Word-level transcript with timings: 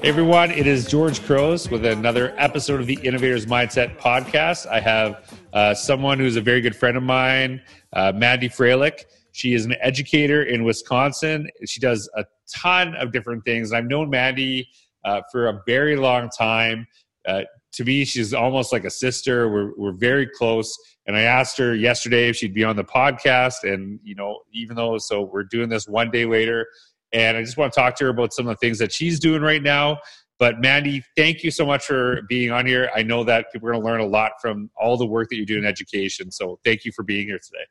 Hey 0.00 0.10
everyone, 0.10 0.52
it 0.52 0.68
is 0.68 0.86
George 0.86 1.20
Couros 1.26 1.68
with 1.70 1.84
another 1.84 2.32
episode 2.38 2.78
of 2.80 2.86
the 2.86 3.00
Innovators 3.02 3.46
Mindset 3.46 3.98
podcast. 3.98 4.64
I 4.68 4.78
have 4.78 5.36
uh, 5.52 5.74
someone 5.74 6.20
who's 6.20 6.36
a 6.36 6.40
very 6.40 6.60
good 6.60 6.76
friend 6.76 6.96
of 6.96 7.02
mine, 7.02 7.60
uh, 7.94 8.12
Mandy 8.14 8.48
Froehlich. 8.48 9.06
She 9.32 9.54
is 9.54 9.64
an 9.64 9.74
educator 9.80 10.44
in 10.44 10.62
Wisconsin. 10.62 11.50
She 11.66 11.80
does 11.80 12.08
a 12.14 12.24
ton 12.54 12.94
of 12.94 13.10
different 13.10 13.44
things. 13.44 13.72
I've 13.72 13.86
known 13.86 14.08
Mandy 14.08 14.68
uh, 15.04 15.22
for 15.32 15.48
a 15.48 15.62
very 15.66 15.96
long 15.96 16.28
time. 16.30 16.86
Uh, 17.26 17.42
to 17.72 17.82
me, 17.82 18.04
she's 18.04 18.32
almost 18.32 18.72
like 18.72 18.84
a 18.84 18.90
sister. 18.90 19.48
We're, 19.48 19.72
we're 19.76 19.96
very 19.96 20.28
close. 20.28 20.78
And 21.08 21.16
I 21.16 21.22
asked 21.22 21.58
her 21.58 21.74
yesterday 21.74 22.28
if 22.28 22.36
she'd 22.36 22.54
be 22.54 22.62
on 22.62 22.76
the 22.76 22.84
podcast. 22.84 23.64
And, 23.64 23.98
you 24.04 24.14
know, 24.14 24.42
even 24.52 24.76
though, 24.76 24.96
so 24.98 25.22
we're 25.22 25.42
doing 25.42 25.68
this 25.68 25.88
one 25.88 26.12
day 26.12 26.24
later, 26.24 26.68
and 27.12 27.36
I 27.36 27.42
just 27.42 27.56
want 27.56 27.72
to 27.72 27.80
talk 27.80 27.94
to 27.96 28.04
her 28.04 28.10
about 28.10 28.32
some 28.32 28.46
of 28.46 28.56
the 28.56 28.66
things 28.66 28.78
that 28.78 28.92
she's 28.92 29.18
doing 29.18 29.42
right 29.42 29.62
now. 29.62 29.98
But 30.38 30.60
Mandy, 30.60 31.02
thank 31.16 31.42
you 31.42 31.50
so 31.50 31.66
much 31.66 31.84
for 31.84 32.22
being 32.28 32.52
on 32.52 32.64
here. 32.64 32.90
I 32.94 33.02
know 33.02 33.24
that 33.24 33.46
people 33.52 33.68
are 33.68 33.72
going 33.72 33.82
to 33.82 33.90
learn 33.90 34.00
a 34.00 34.06
lot 34.06 34.32
from 34.40 34.70
all 34.80 34.96
the 34.96 35.06
work 35.06 35.28
that 35.30 35.36
you 35.36 35.44
do 35.44 35.58
in 35.58 35.64
education. 35.64 36.30
So 36.30 36.60
thank 36.64 36.84
you 36.84 36.92
for 36.92 37.02
being 37.02 37.26
here 37.26 37.40
today. 37.44 37.64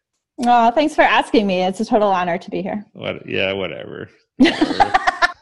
Oh, 0.46 0.72
thanks 0.72 0.94
for 0.94 1.02
asking 1.02 1.48
me. 1.48 1.64
It's 1.64 1.80
a 1.80 1.86
total 1.86 2.10
honor 2.10 2.38
to 2.38 2.50
be 2.50 2.62
here. 2.62 2.86
What, 2.94 3.28
yeah, 3.28 3.54
whatever. 3.54 4.10
whatever. 4.38 4.94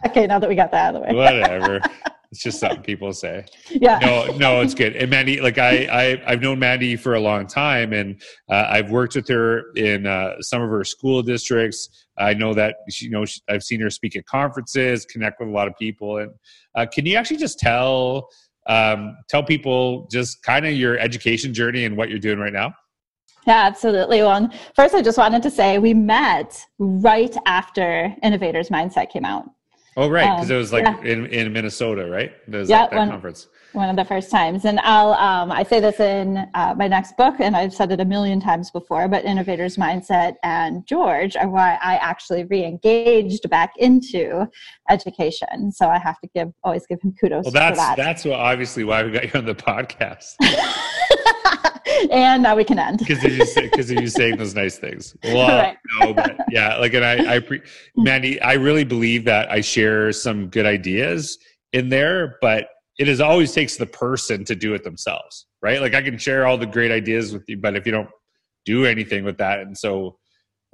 okay, 0.06 0.28
now 0.28 0.40
that 0.40 0.48
we 0.48 0.56
got 0.56 0.72
that 0.72 0.90
out 0.90 0.96
of 0.96 1.02
the 1.02 1.08
way. 1.08 1.16
whatever. 1.16 1.82
It's 2.36 2.44
just 2.44 2.60
something 2.60 2.82
people 2.82 3.14
say. 3.14 3.46
Yeah. 3.70 4.00
No, 4.00 4.26
no, 4.38 4.62
it's 4.62 4.74
good. 4.74 4.96
And 4.96 5.10
Mandy, 5.10 5.42
like 5.42 5.58
I, 5.58 5.86
I 5.86 6.24
I've 6.28 6.42
known 6.42 6.60
Mandy 6.60 6.96
for 6.96 7.16
a 7.16 7.20
long 7.20 7.46
time, 7.48 7.94
and 7.94 8.22
uh, 8.50 8.68
I've 8.70 8.90
worked 8.90 9.16
with 9.16 9.28
her 9.28 9.72
in 9.76 10.06
uh, 10.06 10.42
some 10.42 10.62
of 10.62 10.70
her 10.70 10.84
school 10.84 11.22
districts. 11.22 12.08
I 12.18 12.34
know 12.34 12.54
that 12.54 12.76
she, 12.90 13.06
you 13.06 13.12
know 13.12 13.26
she, 13.26 13.42
I've 13.50 13.64
seen 13.64 13.82
her 13.82 13.90
speak 13.90 14.16
at 14.16 14.26
conferences, 14.26 15.06
connect 15.06 15.40
with 15.40 15.50
a 15.50 15.52
lot 15.52 15.68
of 15.68 15.76
people. 15.78 16.18
And 16.18 16.32
uh, 16.76 16.86
can 16.92 17.06
you 17.06 17.16
actually 17.16 17.38
just 17.38 17.60
tell 17.60 18.30
um, 18.68 19.18
tell 19.30 19.44
people 19.44 20.08
just 20.12 20.42
kind 20.44 20.66
of 20.66 20.74
your 20.74 20.98
education 21.00 21.54
journey 21.54 21.86
and 21.86 21.98
what 21.98 22.10
you're 22.10 22.20
doing 22.20 22.40
right 22.40 22.54
now? 22.54 22.74
Yeah, 23.48 23.64
absolutely. 23.66 24.22
Well, 24.22 24.50
first, 24.76 24.96
I 24.96 25.02
just 25.02 25.18
wanted 25.18 25.44
to 25.44 25.52
say 25.52 25.80
we 25.80 25.94
met 25.94 26.60
right 26.80 27.36
after 27.46 28.16
Innovators 28.24 28.70
Mindset 28.70 29.10
came 29.10 29.26
out. 29.26 29.46
Oh, 29.98 30.10
right, 30.10 30.36
because 30.36 30.52
um, 30.52 30.58
it 30.58 30.60
was 30.60 30.74
like 30.74 30.84
yeah. 30.84 31.00
in, 31.04 31.26
in 31.28 31.54
Minnesota, 31.54 32.06
right? 32.10 32.34
Yeah, 32.50 32.58
like 32.58 32.68
that 32.68 32.94
one, 32.94 33.10
conference. 33.10 33.48
One 33.72 33.90
of 33.90 33.96
the 33.96 34.04
first 34.04 34.30
times, 34.30 34.66
and 34.66 34.78
I'll 34.82 35.14
um, 35.14 35.54
I 35.54 35.64
say 35.64 35.80
this 35.80 36.02
in 36.02 36.46
uh, 36.54 36.76
my 36.78 36.90
next 36.90 37.16
book, 37.16 37.36
and 37.40 37.56
I've 37.56 37.74
said 37.74 37.94
it 37.94 38.02
a 38.02 38.06
million 38.06 38.42
times 38.42 38.72
before. 38.72 39.08
But 39.08 39.24
innovators 39.24 39.78
mindset 39.78 40.36
and 40.44 40.86
George 40.86 41.38
are 41.38 41.48
why 41.48 41.80
I 41.82 41.96
actually 41.96 42.44
re-engaged 42.44 43.50
back 43.50 43.72
into 43.78 44.46
education. 44.90 45.72
So 45.72 45.88
I 45.88 45.98
have 45.98 46.20
to 46.20 46.28
give 46.36 46.52
always 46.66 46.86
give 46.86 47.02
him 47.02 47.16
kudos. 47.18 47.46
Well, 47.46 47.54
that's 47.54 47.80
that. 47.80 47.96
that's 47.96 48.26
what, 48.26 48.38
obviously 48.38 48.84
why 48.84 49.02
we 49.04 49.12
got 49.12 49.24
you 49.24 49.40
on 49.40 49.46
the 49.46 49.56
podcast. 49.56 50.36
and 52.12 52.44
now 52.44 52.56
we 52.56 52.64
can 52.64 52.80
end 52.80 53.00
because 53.00 53.24
you 53.24 53.62
because 53.62 53.92
you 53.92 54.08
saying 54.08 54.38
those 54.38 54.56
nice 54.56 54.78
things. 54.78 55.16
Well, 55.24 55.48
right. 55.48 55.78
no, 56.00 56.14
but 56.14 56.38
yeah, 56.50 56.78
like, 56.78 56.94
and 56.94 57.04
I, 57.04 57.36
I, 57.36 57.40
pre- 57.40 57.60
mm. 57.60 57.64
Mandy, 57.98 58.42
I 58.42 58.54
really 58.54 58.84
believe 58.84 59.26
that 59.26 59.52
I 59.52 59.62
share 59.62 60.12
some 60.12 60.48
good 60.48 60.66
ideas 60.66 61.38
in 61.74 61.90
there, 61.90 62.38
but 62.42 62.70
it 62.98 63.08
is 63.10 63.20
always 63.20 63.52
takes 63.52 63.76
the 63.76 63.86
person 63.86 64.46
to 64.46 64.56
do 64.56 64.74
it 64.74 64.84
themselves, 64.84 65.48
right? 65.62 65.82
Like, 65.82 65.94
I 65.94 66.02
can 66.02 66.18
share 66.18 66.46
all 66.46 66.58
the 66.58 66.66
great 66.66 66.92
ideas 66.92 67.34
with 67.34 67.44
you, 67.48 67.58
but 67.58 67.76
if 67.76 67.86
you 67.86 67.92
don't 67.92 68.10
do 68.66 68.86
anything 68.86 69.24
with 69.26 69.38
that, 69.40 69.60
and 69.60 69.78
so 69.78 70.18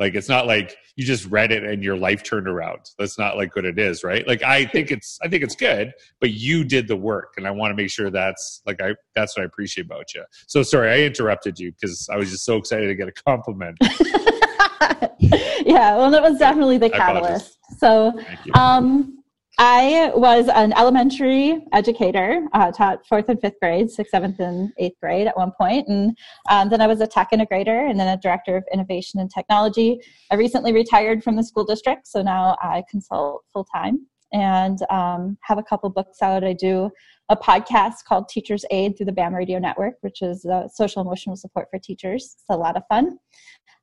like 0.01 0.15
it's 0.15 0.27
not 0.27 0.47
like 0.47 0.75
you 0.95 1.05
just 1.05 1.27
read 1.27 1.51
it 1.51 1.63
and 1.63 1.83
your 1.83 1.95
life 1.95 2.23
turned 2.23 2.47
around. 2.47 2.89
That's 2.97 3.19
not 3.19 3.37
like 3.37 3.55
what 3.55 3.65
it 3.65 3.77
is, 3.77 4.03
right? 4.03 4.27
Like 4.27 4.41
I 4.41 4.65
think 4.65 4.89
it's 4.89 5.19
I 5.21 5.27
think 5.27 5.43
it's 5.43 5.55
good, 5.55 5.93
but 6.19 6.31
you 6.31 6.63
did 6.63 6.87
the 6.87 6.95
work 6.95 7.35
and 7.37 7.45
I 7.45 7.51
want 7.51 7.69
to 7.69 7.75
make 7.75 7.91
sure 7.91 8.09
that's 8.09 8.63
like 8.65 8.81
I 8.81 8.95
that's 9.13 9.37
what 9.37 9.43
I 9.43 9.45
appreciate 9.45 9.85
about 9.85 10.15
you. 10.15 10.23
So 10.47 10.63
sorry 10.63 10.89
I 10.89 11.05
interrupted 11.05 11.59
you 11.59 11.71
because 11.71 12.09
I 12.11 12.17
was 12.17 12.31
just 12.31 12.45
so 12.45 12.57
excited 12.57 12.87
to 12.87 12.95
get 12.95 13.09
a 13.09 13.11
compliment. 13.11 13.77
yeah, 15.19 15.95
well 15.95 16.11
it 16.15 16.21
was 16.23 16.39
definitely 16.39 16.79
the 16.79 16.89
catalyst. 16.89 17.59
So 17.77 18.19
um 18.55 19.20
I 19.63 20.11
was 20.15 20.47
an 20.47 20.73
elementary 20.73 21.63
educator, 21.71 22.47
uh, 22.53 22.71
taught 22.71 23.05
fourth 23.05 23.29
and 23.29 23.39
fifth 23.39 23.59
grade, 23.61 23.91
sixth, 23.91 24.09
seventh, 24.09 24.39
and 24.39 24.73
eighth 24.79 24.99
grade 24.99 25.27
at 25.27 25.37
one 25.37 25.51
point, 25.55 25.87
and 25.87 26.17
um, 26.49 26.69
then 26.69 26.81
I 26.81 26.87
was 26.87 26.99
a 26.99 27.05
tech 27.05 27.29
integrator 27.31 27.87
and 27.87 27.99
then 27.99 28.07
a 28.07 28.19
director 28.19 28.57
of 28.57 28.63
innovation 28.73 29.19
and 29.19 29.29
technology. 29.29 30.01
I 30.31 30.35
recently 30.35 30.73
retired 30.73 31.23
from 31.23 31.35
the 31.35 31.43
school 31.43 31.63
district, 31.63 32.07
so 32.07 32.23
now 32.23 32.57
I 32.59 32.81
consult 32.89 33.43
full 33.53 33.63
time 33.65 34.07
and 34.33 34.79
um, 34.89 35.37
have 35.43 35.59
a 35.59 35.63
couple 35.63 35.91
books 35.91 36.23
out. 36.23 36.43
I 36.43 36.53
do 36.53 36.89
a 37.29 37.37
podcast 37.37 38.03
called 38.07 38.29
Teachers 38.29 38.65
Aid 38.71 38.97
through 38.97 39.05
the 39.05 39.11
BAM 39.11 39.35
Radio 39.35 39.59
Network, 39.59 39.93
which 40.01 40.23
is 40.23 40.43
uh, 40.43 40.69
social 40.69 41.03
emotional 41.03 41.35
support 41.35 41.67
for 41.69 41.77
teachers. 41.77 42.35
It's 42.39 42.45
a 42.49 42.57
lot 42.57 42.77
of 42.77 42.83
fun. 42.89 43.19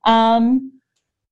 Um, 0.06 0.72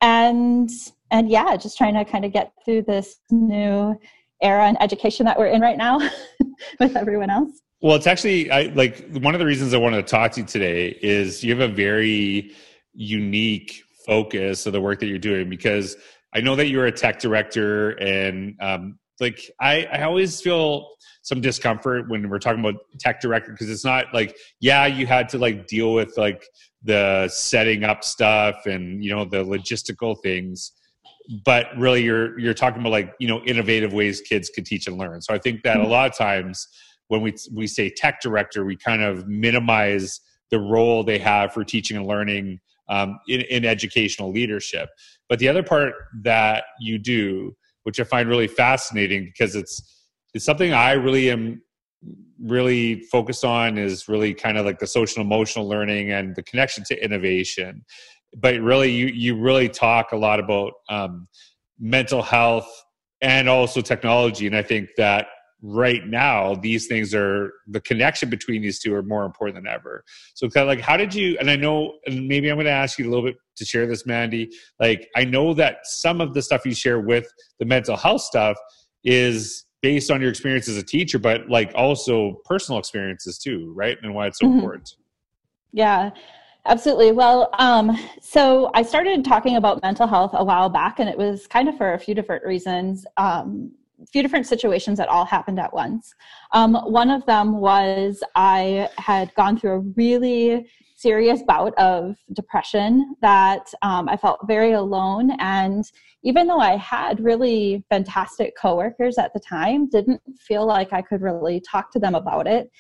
and 0.01 0.71
and 1.11 1.29
yeah, 1.29 1.57
just 1.57 1.77
trying 1.77 1.95
to 1.95 2.05
kind 2.05 2.25
of 2.25 2.33
get 2.33 2.53
through 2.65 2.83
this 2.83 3.17
new 3.33 3.99
era 4.43 4.69
in 4.69 4.77
education 4.81 5.27
that 5.27 5.39
we're 5.39 5.47
in 5.47 5.61
right 5.61 5.77
now 5.77 5.99
with 6.81 6.97
everyone 6.97 7.31
else? 7.31 7.61
Well, 7.81 7.97
it's 7.97 8.07
actually 8.07 8.51
I 8.51 8.63
like 8.75 9.07
one 9.13 9.35
of 9.35 9.39
the 9.39 9.47
reasons 9.47 9.75
I 9.75 9.79
wanted 9.79 9.97
to 9.97 10.11
talk 10.11 10.33
to 10.33 10.41
you 10.41 10.47
today 10.47 10.99
is 11.03 11.45
you 11.45 11.57
have 11.57 11.71
a 11.71 11.73
very 11.73 12.53
unique 12.95 13.83
focus 14.07 14.67
of 14.67 14.73
the 14.73 14.81
work 14.81 15.01
that 15.01 15.07
you're 15.07 15.19
doing 15.19 15.51
because 15.51 15.97
I 16.35 16.41
know 16.41 16.57
that 16.57 16.69
you're 16.69 16.87
a 16.87 16.93
tech 16.93 17.19
director 17.19 17.91
and 17.91 18.57
um, 18.61 18.99
like 19.21 19.51
I, 19.61 19.85
I 19.85 20.03
always 20.03 20.41
feel 20.41 20.89
some 21.23 21.41
discomfort 21.41 22.09
when 22.09 22.29
we're 22.29 22.39
talking 22.39 22.61
about 22.61 22.77
tech 23.01 23.21
director 23.21 23.51
because 23.51 23.69
it's 23.69 23.85
not 23.85 24.07
like 24.15 24.37
yeah 24.61 24.87
you 24.87 25.07
had 25.07 25.29
to 25.31 25.39
like 25.39 25.67
deal 25.67 25.93
with 25.93 26.17
like 26.17 26.47
the 26.83 27.29
setting 27.29 27.85
up 27.85 28.05
stuff 28.05 28.67
and 28.67 29.03
you 29.03 29.15
know 29.15 29.25
the 29.25 29.45
logistical 29.45 30.17
things 30.23 30.73
but 31.45 31.67
really 31.77 32.03
you're 32.03 32.39
you're 32.39 32.55
talking 32.55 32.81
about 32.81 32.93
like 32.93 33.13
you 33.19 33.29
know 33.29 33.43
innovative 33.45 33.93
ways 33.93 34.21
kids 34.21 34.51
could 34.51 34.67
teach 34.67 34.87
and 34.87 34.97
learn. 34.99 35.21
So 35.21 35.35
i 35.35 35.39
think 35.39 35.63
that 35.63 35.77
a 35.77 35.81
mm-hmm. 35.81 35.91
lot 35.91 36.11
of 36.11 36.17
times 36.17 36.69
when 37.09 37.21
we 37.21 37.35
we 37.53 37.67
say 37.67 37.91
tech 37.91 38.21
director 38.21 38.65
we 38.65 38.77
kind 38.77 39.03
of 39.03 39.27
minimize 39.27 40.21
the 40.51 40.59
role 40.59 41.03
they 41.03 41.19
have 41.19 41.53
for 41.53 41.65
teaching 41.65 41.97
and 41.97 42.07
learning 42.07 42.61
um, 42.89 43.19
in, 43.27 43.41
in 43.43 43.65
educational 43.65 44.31
leadership. 44.31 44.89
But 45.29 45.41
the 45.41 45.49
other 45.49 45.65
part 45.65 45.95
that 46.23 46.65
you 46.81 46.99
do 46.99 47.57
which 47.87 48.01
i 48.01 48.05
find 48.05 48.29
really 48.29 48.49
fascinating 48.49 49.25
because 49.25 49.55
it's 49.55 49.81
it's 50.35 50.45
something 50.45 50.73
i 50.73 50.93
really 50.93 51.31
am 51.31 51.63
really 52.43 53.01
focused 53.13 53.45
on 53.45 53.79
is 53.79 54.09
really 54.09 54.35
kind 54.35 54.59
of 54.59 54.67
like 54.67 54.81
the 54.81 54.87
social 54.87 55.23
emotional 55.23 55.67
learning 55.69 56.11
and 56.11 56.35
the 56.35 56.43
connection 56.43 56.85
to 56.85 57.03
innovation 57.03 57.85
but 58.37 58.61
really 58.61 58.91
you 58.91 59.07
you 59.07 59.37
really 59.37 59.69
talk 59.69 60.13
a 60.13 60.17
lot 60.17 60.39
about 60.39 60.73
um, 60.89 61.27
mental 61.81 62.23
health 62.23 62.71
and 63.23 63.49
also 63.49 63.81
technology. 63.81 64.47
And 64.47 64.55
i 64.55 64.63
think 64.63 64.91
that 64.97 65.27
right 65.63 66.07
now 66.07 66.55
these 66.55 66.87
things 66.87 67.15
are 67.15 67.51
the 67.67 67.81
connection 67.81 68.29
between 68.29 68.61
these 68.61 68.79
two 68.79 68.95
are 68.95 69.03
more 69.03 69.25
important 69.25 69.57
than 69.57 69.67
ever. 69.67 70.05
So 70.35 70.49
kind 70.49 70.63
of 70.63 70.69
like 70.69 70.85
how 70.85 70.97
did 70.97 71.15
you 71.15 71.37
and 71.41 71.51
i 71.51 71.57
know 71.57 71.95
and 72.07 72.29
maybe 72.29 72.51
i'm 72.51 72.57
going 72.57 72.67
to 72.67 72.71
ask 72.71 72.99
you 72.99 73.09
a 73.09 73.11
little 73.11 73.25
bit 73.25 73.37
to 73.57 73.65
share 73.65 73.87
this 73.87 74.07
mandy. 74.07 74.51
Like 74.79 75.09
i 75.17 75.25
know 75.25 75.55
that 75.55 75.79
some 75.85 76.21
of 76.21 76.35
the 76.35 76.43
stuff 76.43 76.67
you 76.67 76.75
share 76.75 77.01
with 77.01 77.27
the 77.59 77.65
mental 77.65 77.97
health 77.97 78.21
stuff 78.21 78.57
is 79.03 79.65
based 79.83 80.11
on 80.11 80.21
your 80.21 80.31
experience 80.31 80.69
as 80.69 80.77
a 80.77 80.83
teacher 80.83 81.19
but 81.19 81.49
like 81.49 81.73
also 81.75 82.41
personal 82.45 82.79
experiences 82.79 83.39
too 83.39 83.73
right? 83.75 83.97
And 84.03 84.15
why 84.15 84.27
it's 84.27 84.39
so 84.39 84.47
mm-hmm. 84.47 84.59
important. 84.59 84.95
Yeah 85.73 86.11
Absolutely. 86.67 87.13
Well, 87.13 87.49
um, 87.61 87.97
so 88.21 88.71
I 88.75 88.83
started 88.83 89.25
talking 89.25 89.57
about 89.57 89.81
mental 89.83 90.07
health 90.07 90.33
a 90.35 90.45
while 90.45 90.69
back, 90.69 90.99
and 90.99 91.09
it 91.09 91.17
was 91.17 91.47
kind 91.47 91.69
of 91.69 91.77
for 91.77 91.95
a 91.95 91.99
few 91.99 92.13
different 92.13 92.45
reasons, 92.45 93.07
um, 93.19 93.71
a 94.03 94.07
few 94.07 94.21
different 94.21 94.47
situations 94.47 94.99
that 94.99 95.09
all 95.09 95.25
happened 95.25 95.61
at 95.61 95.73
once. 95.73 96.13
Um, 96.53 96.75
one 96.75 97.09
of 97.09 97.25
them 97.27 97.59
was 97.59 98.21
I 98.35 98.89
had 98.99 99.33
gone 99.37 99.59
through 99.59 99.71
a 99.71 99.79
really 99.97 100.67
serious 100.97 101.43
bout 101.47 101.73
of 101.79 102.17
depression 102.33 103.15
that 103.23 103.73
um, 103.83 104.09
I 104.09 104.17
felt 104.17 104.41
very 104.49 104.73
alone. 104.73 105.31
And 105.39 105.85
even 106.25 106.49
though 106.49 106.59
I 106.59 106.77
had 106.79 107.21
really 107.21 107.85
fantastic 107.91 108.55
coworkers 108.61 109.19
at 109.19 109.33
the 109.35 109.41
time, 109.41 109.89
didn't 109.89 110.21
feel 110.41 110.67
like 110.67 110.93
I 110.93 111.03
could 111.03 111.23
really 111.23 111.61
talk 111.61 111.93
to 111.93 112.01
them 112.01 112.17
about 112.17 112.49
it 112.49 112.71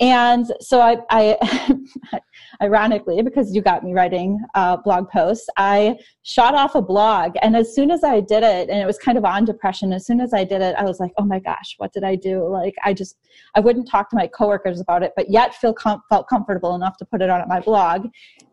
and 0.00 0.46
so 0.60 0.80
I, 0.80 0.96
I 1.10 1.78
ironically, 2.62 3.22
because 3.22 3.54
you 3.54 3.62
got 3.62 3.84
me 3.84 3.92
writing 3.92 4.38
uh, 4.54 4.76
blog 4.76 5.08
posts, 5.10 5.48
I 5.56 5.98
shot 6.22 6.54
off 6.54 6.74
a 6.74 6.82
blog. 6.82 7.34
And 7.42 7.56
as 7.56 7.74
soon 7.74 7.90
as 7.90 8.04
I 8.04 8.20
did 8.20 8.42
it, 8.42 8.70
and 8.70 8.80
it 8.80 8.86
was 8.86 8.98
kind 8.98 9.18
of 9.18 9.24
on 9.24 9.44
depression, 9.44 9.92
as 9.92 10.06
soon 10.06 10.20
as 10.20 10.32
I 10.32 10.44
did 10.44 10.62
it, 10.62 10.74
I 10.76 10.84
was 10.84 11.00
like, 11.00 11.12
oh 11.18 11.24
my 11.24 11.38
gosh, 11.38 11.74
what 11.78 11.92
did 11.92 12.04
I 12.04 12.14
do? 12.14 12.46
Like, 12.48 12.74
I 12.84 12.94
just, 12.94 13.18
I 13.54 13.60
wouldn't 13.60 13.88
talk 13.88 14.10
to 14.10 14.16
my 14.16 14.26
coworkers 14.26 14.80
about 14.80 15.02
it, 15.02 15.12
but 15.16 15.30
yet 15.30 15.54
feel 15.54 15.74
com- 15.74 16.02
felt 16.08 16.28
comfortable 16.28 16.74
enough 16.74 16.96
to 16.98 17.04
put 17.04 17.22
it 17.22 17.30
on 17.30 17.46
my 17.48 17.60
blog. 17.60 18.08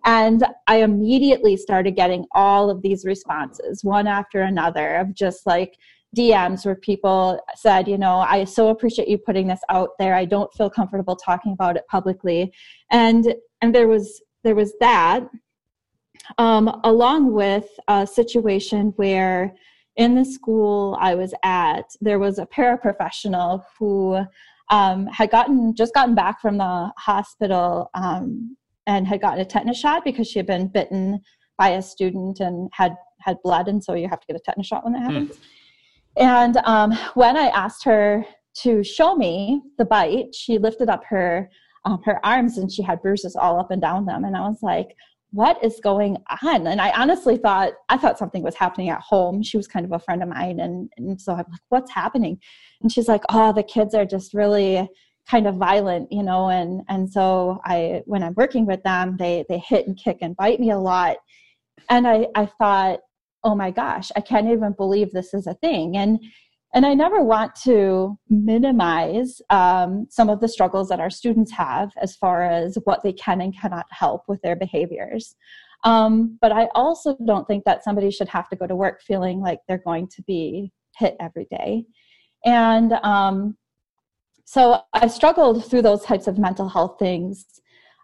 And 0.05 0.45
I 0.67 0.77
immediately 0.77 1.57
started 1.57 1.95
getting 1.95 2.25
all 2.31 2.69
of 2.69 2.81
these 2.81 3.05
responses, 3.05 3.83
one 3.83 4.07
after 4.07 4.41
another, 4.41 4.97
of 4.97 5.13
just 5.13 5.45
like, 5.45 5.77
DMs 6.17 6.65
where 6.65 6.75
people 6.75 7.39
said, 7.55 7.87
you 7.87 7.97
know, 7.97 8.17
I 8.17 8.43
so 8.43 8.69
appreciate 8.69 9.07
you 9.07 9.17
putting 9.17 9.47
this 9.47 9.61
out 9.69 9.89
there. 9.99 10.15
I 10.15 10.25
don't 10.25 10.51
feel 10.53 10.69
comfortable 10.69 11.15
talking 11.15 11.53
about 11.53 11.77
it 11.77 11.87
publicly. 11.87 12.51
And 12.91 13.35
and 13.61 13.73
there 13.73 13.87
was 13.87 14.21
there 14.43 14.55
was 14.55 14.73
that 14.79 15.27
um, 16.37 16.79
along 16.83 17.33
with 17.33 17.67
a 17.87 18.05
situation 18.05 18.93
where 18.97 19.53
in 19.95 20.15
the 20.15 20.25
school 20.25 20.97
I 20.99 21.15
was 21.15 21.33
at, 21.43 21.85
there 22.01 22.19
was 22.19 22.39
a 22.39 22.45
paraprofessional 22.45 23.63
who 23.77 24.19
um, 24.69 25.07
had 25.07 25.31
gotten 25.31 25.75
just 25.75 25.93
gotten 25.93 26.15
back 26.15 26.39
from 26.39 26.57
the 26.57 26.91
hospital 26.97 27.89
um, 27.95 28.55
and 28.87 29.07
had 29.07 29.21
gotten 29.21 29.39
a 29.39 29.45
tetanus 29.45 29.79
shot 29.79 30.03
because 30.03 30.27
she 30.27 30.39
had 30.39 30.45
been 30.45 30.67
bitten 30.67 31.21
by 31.57 31.69
a 31.69 31.81
student 31.81 32.39
and 32.39 32.69
had 32.73 32.95
had 33.19 33.37
blood, 33.43 33.67
and 33.67 33.83
so 33.83 33.93
you 33.93 34.07
have 34.07 34.19
to 34.21 34.27
get 34.27 34.35
a 34.35 34.39
tetanus 34.39 34.67
shot 34.67 34.83
when 34.83 34.93
that 34.93 34.99
hmm. 34.99 35.05
happens. 35.05 35.31
Mm. 35.31 35.39
And 36.19 36.57
um, 36.65 36.91
when 37.13 37.37
I 37.37 37.47
asked 37.47 37.83
her 37.85 38.25
to 38.61 38.83
show 38.83 39.15
me 39.15 39.61
the 39.77 39.85
bite, 39.85 40.35
she 40.35 40.57
lifted 40.57 40.89
up 40.89 41.03
her 41.05 41.49
um, 41.85 42.01
her 42.03 42.23
arms 42.25 42.57
and 42.57 42.69
she 42.69 42.83
had 42.83 43.01
bruises 43.01 43.37
all 43.37 43.57
up 43.57 43.71
and 43.71 43.81
down 43.81 44.05
them, 44.05 44.25
and 44.25 44.35
I 44.35 44.41
was 44.41 44.61
like, 44.61 44.89
"What 45.31 45.63
is 45.63 45.79
going 45.81 46.17
on?" 46.43 46.67
And 46.67 46.81
I 46.81 46.91
honestly 46.91 47.37
thought 47.37 47.71
I 47.87 47.97
thought 47.97 48.19
something 48.19 48.43
was 48.43 48.55
happening 48.55 48.89
at 48.89 48.99
home. 48.99 49.41
She 49.41 49.55
was 49.55 49.67
kind 49.67 49.85
of 49.85 49.93
a 49.93 49.99
friend 49.99 50.21
of 50.21 50.27
mine, 50.27 50.59
and, 50.59 50.89
and 50.97 51.19
so 51.19 51.31
I'm 51.31 51.45
like, 51.49 51.61
"What's 51.69 51.91
happening?" 51.91 52.37
And 52.81 52.91
she's 52.91 53.07
like, 53.07 53.23
"Oh, 53.29 53.53
the 53.53 53.63
kids 53.63 53.95
are 53.95 54.05
just 54.05 54.33
really." 54.33 54.87
kind 55.29 55.45
of 55.45 55.57
violent 55.57 56.11
you 56.11 56.23
know 56.23 56.49
and 56.49 56.81
and 56.89 57.07
so 57.07 57.61
i 57.63 58.01
when 58.05 58.23
i'm 58.23 58.33
working 58.35 58.65
with 58.65 58.81
them 58.81 59.15
they 59.19 59.45
they 59.47 59.59
hit 59.59 59.85
and 59.85 59.95
kick 59.95 60.17
and 60.21 60.35
bite 60.37 60.59
me 60.59 60.71
a 60.71 60.77
lot 60.77 61.17
and 61.89 62.07
i 62.07 62.25
i 62.33 62.47
thought 62.47 62.99
oh 63.43 63.55
my 63.55 63.71
gosh 63.71 64.11
i 64.15 64.21
can't 64.21 64.49
even 64.49 64.73
believe 64.73 65.11
this 65.11 65.33
is 65.33 65.47
a 65.47 65.53
thing. 65.55 65.97
And 65.97 66.19
and 66.73 66.85
i 66.85 66.93
never 66.93 67.23
want 67.23 67.55
to 67.63 68.17
minimize 68.29 69.41
um, 69.49 70.07
some 70.09 70.29
of 70.29 70.39
the 70.39 70.47
struggles 70.47 70.89
that 70.89 70.99
our 70.99 71.09
students 71.09 71.51
have 71.51 71.91
as 72.01 72.15
far 72.15 72.43
as 72.43 72.77
what 72.83 73.01
they 73.03 73.13
can 73.13 73.41
and 73.41 73.57
cannot 73.59 73.85
help 73.91 74.23
with 74.27 74.41
their 74.41 74.55
behaviors. 74.55 75.35
Um, 75.83 76.37
but 76.41 76.51
i 76.51 76.67
also 76.75 77.15
don't 77.25 77.47
think 77.47 77.63
that 77.65 77.83
somebody 77.83 78.11
should 78.11 78.27
have 78.29 78.49
to 78.49 78.55
go 78.55 78.67
to 78.67 78.75
work 78.75 79.01
feeling 79.01 79.39
like 79.39 79.59
they're 79.67 79.77
going 79.77 80.07
to 80.09 80.21
be 80.23 80.71
hit 80.97 81.15
every 81.19 81.47
day. 81.49 81.85
And 82.45 82.93
um, 83.03 83.57
so 84.45 84.81
i 84.93 85.07
struggled 85.07 85.65
through 85.65 85.83
those 85.83 86.03
types 86.03 86.27
of 86.27 86.37
mental 86.37 86.67
health 86.67 86.97
things 86.99 87.45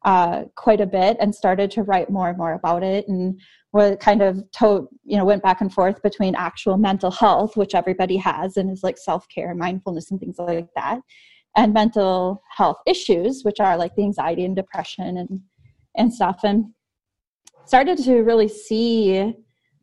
uh, 0.06 0.44
quite 0.56 0.80
a 0.80 0.86
bit 0.86 1.18
and 1.20 1.34
started 1.34 1.72
to 1.72 1.82
write 1.82 2.12
more 2.12 2.30
and 2.30 2.38
more 2.38 2.54
about 2.54 2.84
it. 2.84 3.08
And 3.08 3.42
were 3.75 3.98
kind 3.98 4.22
of 4.22 4.42
to, 4.51 4.88
you 5.04 5.18
know 5.18 5.25
went 5.25 5.44
back 5.44 5.60
and 5.60 5.74
forth 5.74 6.01
between 6.01 6.33
actual 6.33 6.77
mental 6.77 7.12
health 7.12 7.57
which 7.57 7.75
everybody 7.75 8.16
has 8.16 8.56
and 8.56 8.72
is 8.72 8.83
like 8.83 8.98
self-care 8.98 9.54
mindfulness 9.54 10.10
and 10.10 10.19
things 10.19 10.38
like 10.39 10.69
that 10.77 11.01
and 11.57 11.74
mental 11.74 12.42
health 12.50 12.77
issues 12.88 13.44
which 13.44 13.60
are 13.60 13.75
like 13.75 13.94
the 13.95 14.04
anxiety 14.04 14.45
and 14.45 14.56
depression 14.56 15.18
and 15.18 15.42
and 15.98 16.13
stuff 16.13 16.39
and 16.45 16.63
started 17.66 17.98
to 17.98 18.22
really 18.22 18.48
see 18.48 19.33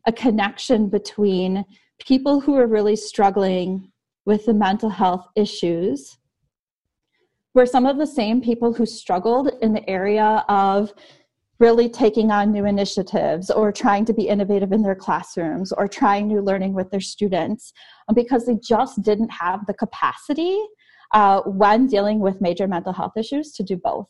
a 0.07 0.11
connection 0.11 0.89
between 0.89 1.63
people 1.99 2.39
who 2.39 2.55
are 2.57 2.67
really 2.67 2.95
struggling 2.95 3.91
with 4.25 4.43
the 4.47 4.53
mental 4.55 4.89
health 4.89 5.27
issues 5.35 6.17
were 7.53 7.67
some 7.67 7.85
of 7.85 7.99
the 7.99 8.07
same 8.07 8.41
people 8.41 8.73
who 8.73 8.87
struggled 8.87 9.51
in 9.61 9.71
the 9.71 9.87
area 9.87 10.43
of 10.49 10.91
really 11.63 11.87
taking 11.87 12.29
on 12.29 12.51
new 12.51 12.65
initiatives 12.65 13.49
or 13.49 13.71
trying 13.71 14.03
to 14.03 14.13
be 14.13 14.27
innovative 14.27 14.73
in 14.73 14.81
their 14.83 14.99
classrooms 15.05 15.71
or 15.71 15.87
trying 15.87 16.27
new 16.27 16.41
learning 16.41 16.73
with 16.73 16.91
their 16.91 16.99
students 16.99 17.71
um, 18.09 18.15
because 18.15 18.45
they 18.45 18.57
just 18.61 19.01
didn't 19.01 19.29
have 19.29 19.65
the 19.65 19.73
capacity 19.73 20.59
uh, 21.13 21.39
when 21.63 21.87
dealing 21.87 22.19
with 22.19 22.41
major 22.41 22.67
mental 22.67 22.91
health 22.91 23.13
issues 23.15 23.53
to 23.53 23.63
do 23.63 23.77
both. 23.77 24.09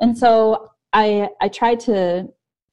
And 0.00 0.16
so 0.16 0.70
I, 0.94 1.28
I 1.42 1.48
tried 1.48 1.80
to 1.80 2.28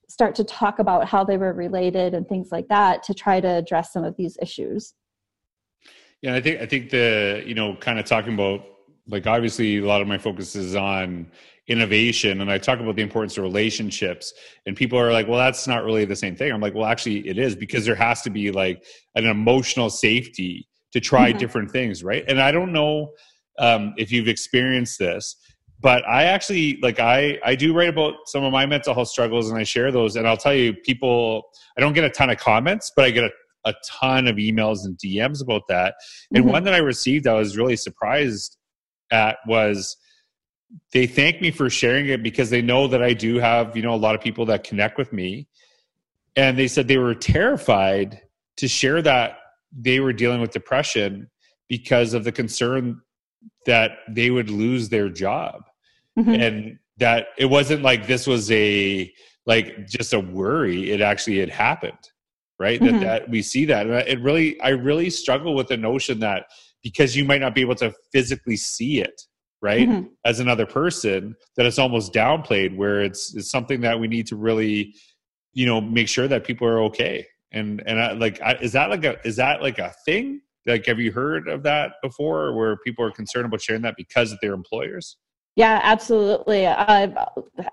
start 0.07 0.35
to 0.35 0.45
talk 0.45 0.79
about 0.79 1.05
how 1.05 1.25
they 1.25 1.35
were 1.35 1.51
related 1.51 2.13
and 2.13 2.25
things 2.25 2.47
like 2.49 2.69
that 2.69 3.03
to 3.03 3.13
try 3.13 3.41
to 3.41 3.47
address 3.47 3.91
some 3.91 4.05
of 4.05 4.15
these 4.15 4.37
issues. 4.41 4.93
Yeah, 6.21 6.35
I 6.35 6.39
think 6.39 6.61
I 6.61 6.65
think 6.65 6.89
the 6.89 7.43
you 7.45 7.55
know 7.55 7.75
kind 7.75 7.99
of 7.99 8.05
talking 8.05 8.33
about 8.35 8.61
like 9.07 9.27
obviously 9.27 9.79
a 9.79 9.85
lot 9.85 10.01
of 10.01 10.07
my 10.07 10.17
focus 10.17 10.55
is 10.55 10.75
on 10.75 11.29
innovation 11.69 12.42
and 12.42 12.51
i 12.51 12.57
talk 12.57 12.80
about 12.80 12.95
the 12.95 13.01
importance 13.01 13.38
of 13.38 13.44
relationships 13.44 14.33
and 14.65 14.75
people 14.75 15.00
are 15.00 15.13
like 15.13 15.27
well 15.30 15.38
that's 15.38 15.65
not 15.65 15.86
really 15.86 16.04
the 16.04 16.15
same 16.15 16.36
thing 16.36 16.51
i'm 16.51 16.60
like 16.60 16.74
well 16.74 16.86
actually 16.86 17.25
it 17.27 17.38
is 17.38 17.56
because 17.56 17.86
there 17.86 17.95
has 17.95 18.21
to 18.21 18.30
be 18.30 18.51
like 18.51 18.83
an 19.15 19.25
emotional 19.25 19.89
safety 19.89 20.68
to 20.92 21.00
try 21.00 21.30
mm-hmm. 21.30 21.39
different 21.39 21.71
things 21.71 22.04
right 22.04 22.25
and 22.27 22.42
i 22.42 22.51
don't 22.51 22.74
know 22.74 23.10
um, 23.60 23.94
if 23.98 24.12
you've 24.12 24.27
experienced 24.27 25.00
this 25.00 25.38
but 25.80 26.06
i 26.06 26.24
actually 26.24 26.77
like 26.81 27.00
i 27.00 27.39
i 27.45 27.56
do 27.56 27.74
write 27.74 27.89
about 27.89 28.15
some 28.25 28.44
of 28.44 28.51
my 28.51 28.65
mental 28.65 28.94
health 28.94 29.07
struggles 29.07 29.50
and 29.50 29.57
i 29.57 29.63
share 29.63 29.89
those 29.89 30.18
and 30.18 30.27
i'll 30.27 30.36
tell 30.36 30.54
you 30.54 30.74
people 30.74 31.44
i 31.77 31.81
don't 31.81 31.94
get 31.94 32.04
a 32.04 32.10
ton 32.10 32.30
of 32.30 32.38
comments 32.38 32.92
but 32.94 33.06
i 33.06 33.10
get 33.10 33.24
a, 33.24 33.30
a 33.69 33.74
ton 33.88 34.27
of 34.27 34.36
emails 34.36 34.80
and 34.83 34.98
dms 34.98 35.42
about 35.42 35.62
that 35.69 35.95
and 36.33 36.44
mm-hmm. 36.44 36.51
one 36.51 36.63
that 36.65 36.74
i 36.74 36.80
received 36.80 37.25
i 37.25 37.33
was 37.33 37.56
really 37.56 37.77
surprised 37.77 38.57
at 39.12 39.38
was 39.48 39.95
they 40.91 41.07
thank 41.07 41.41
me 41.41 41.51
for 41.51 41.69
sharing 41.69 42.07
it 42.07 42.23
because 42.23 42.49
they 42.49 42.61
know 42.61 42.87
that 42.87 43.01
I 43.01 43.13
do 43.13 43.37
have, 43.37 43.75
you 43.75 43.81
know, 43.81 43.93
a 43.93 43.97
lot 43.97 44.15
of 44.15 44.21
people 44.21 44.45
that 44.47 44.63
connect 44.63 44.97
with 44.97 45.11
me. 45.11 45.47
And 46.35 46.57
they 46.57 46.67
said 46.67 46.87
they 46.87 46.97
were 46.97 47.15
terrified 47.15 48.21
to 48.57 48.67
share 48.67 49.01
that 49.01 49.37
they 49.75 49.99
were 49.99 50.13
dealing 50.13 50.41
with 50.41 50.51
depression 50.51 51.29
because 51.67 52.13
of 52.13 52.23
the 52.23 52.31
concern 52.31 53.01
that 53.65 53.91
they 54.09 54.29
would 54.29 54.49
lose 54.49 54.89
their 54.89 55.09
job. 55.09 55.63
Mm-hmm. 56.17 56.41
And 56.41 56.79
that 56.97 57.27
it 57.37 57.45
wasn't 57.45 57.81
like 57.81 58.05
this 58.05 58.27
was 58.27 58.51
a 58.51 59.11
like 59.45 59.87
just 59.87 60.13
a 60.13 60.19
worry, 60.19 60.91
it 60.91 61.01
actually 61.01 61.39
had 61.39 61.49
happened. 61.49 61.97
Right? 62.59 62.79
Mm-hmm. 62.79 62.99
That 62.99 63.23
that 63.23 63.29
we 63.29 63.41
see 63.41 63.65
that. 63.65 63.87
And 63.87 64.07
it 64.07 64.21
really 64.21 64.59
I 64.61 64.69
really 64.69 65.09
struggle 65.09 65.55
with 65.55 65.67
the 65.67 65.77
notion 65.77 66.19
that 66.19 66.45
because 66.83 67.15
you 67.15 67.25
might 67.25 67.41
not 67.41 67.55
be 67.55 67.61
able 67.61 67.75
to 67.75 67.93
physically 68.11 68.57
see 68.57 69.01
it 69.01 69.23
right? 69.63 69.88
Mm-hmm. 69.88 70.07
as 70.25 70.42
another 70.42 70.65
person 70.65 71.36
that 71.55 71.65
it's 71.65 71.79
almost 71.79 72.13
downplayed 72.13 72.75
where 72.75 73.01
it's 73.01 73.34
it's 73.34 73.50
something 73.50 73.79
that 73.82 73.98
we 73.98 74.08
need 74.08 74.27
to 74.27 74.36
really 74.36 74.93
you 75.53 75.65
know 75.65 75.79
make 75.79 76.10
sure 76.10 76.27
that 76.27 76.43
people 76.43 76.67
are 76.67 76.82
okay. 76.84 77.25
And 77.53 77.82
and 77.88 78.00
I, 78.00 78.12
like 78.12 78.41
I, 78.41 78.55
is 78.55 78.74
that 78.74 78.89
like 78.89 79.05
a 79.05 79.15
is 79.25 79.38
that 79.38 79.62
like 79.62 79.79
a 79.79 79.93
thing? 80.05 80.41
Like 80.67 80.86
have 80.86 81.00
you 81.00 81.12
heard 81.12 81.48
of 81.48 81.63
that 81.63 81.93
before 82.03 82.53
where 82.53 82.77
people 82.77 83.05
are 83.05 83.12
concerned 83.12 83.46
about 83.46 83.62
sharing 83.62 83.82
that 83.84 83.96
because 83.98 84.32
of 84.34 84.39
their 84.41 84.53
employers? 84.53 85.17
Yeah 85.55 85.79
absolutely. 85.82 86.67
I've 86.67 87.15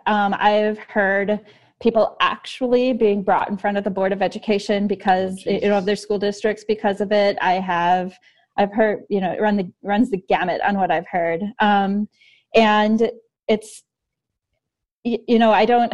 um, 0.06 0.34
i've 0.38 0.78
heard 0.78 1.40
people 1.80 2.16
actually 2.20 2.92
being 2.92 3.22
brought 3.22 3.48
in 3.48 3.56
front 3.56 3.78
of 3.78 3.84
the 3.84 3.90
board 3.90 4.12
of 4.12 4.22
education 4.22 4.86
because 4.86 5.42
oh, 5.46 5.50
you 5.50 5.68
know 5.68 5.78
of 5.78 5.86
their 5.86 5.96
school 5.96 6.18
districts 6.18 6.64
because 6.68 7.00
of 7.00 7.10
it. 7.10 7.36
I 7.40 7.54
have 7.54 8.16
I've 8.56 8.72
heard, 8.72 9.04
you 9.08 9.20
know, 9.20 9.32
it 9.32 9.40
run 9.40 9.56
the 9.56 9.70
runs 9.82 10.10
the 10.10 10.22
gamut 10.28 10.60
on 10.66 10.76
what 10.76 10.90
I've 10.90 11.06
heard. 11.10 11.42
Um, 11.60 12.08
and 12.54 13.10
it's, 13.48 13.84
you 15.04 15.38
know, 15.38 15.52
I 15.52 15.64
don't, 15.64 15.92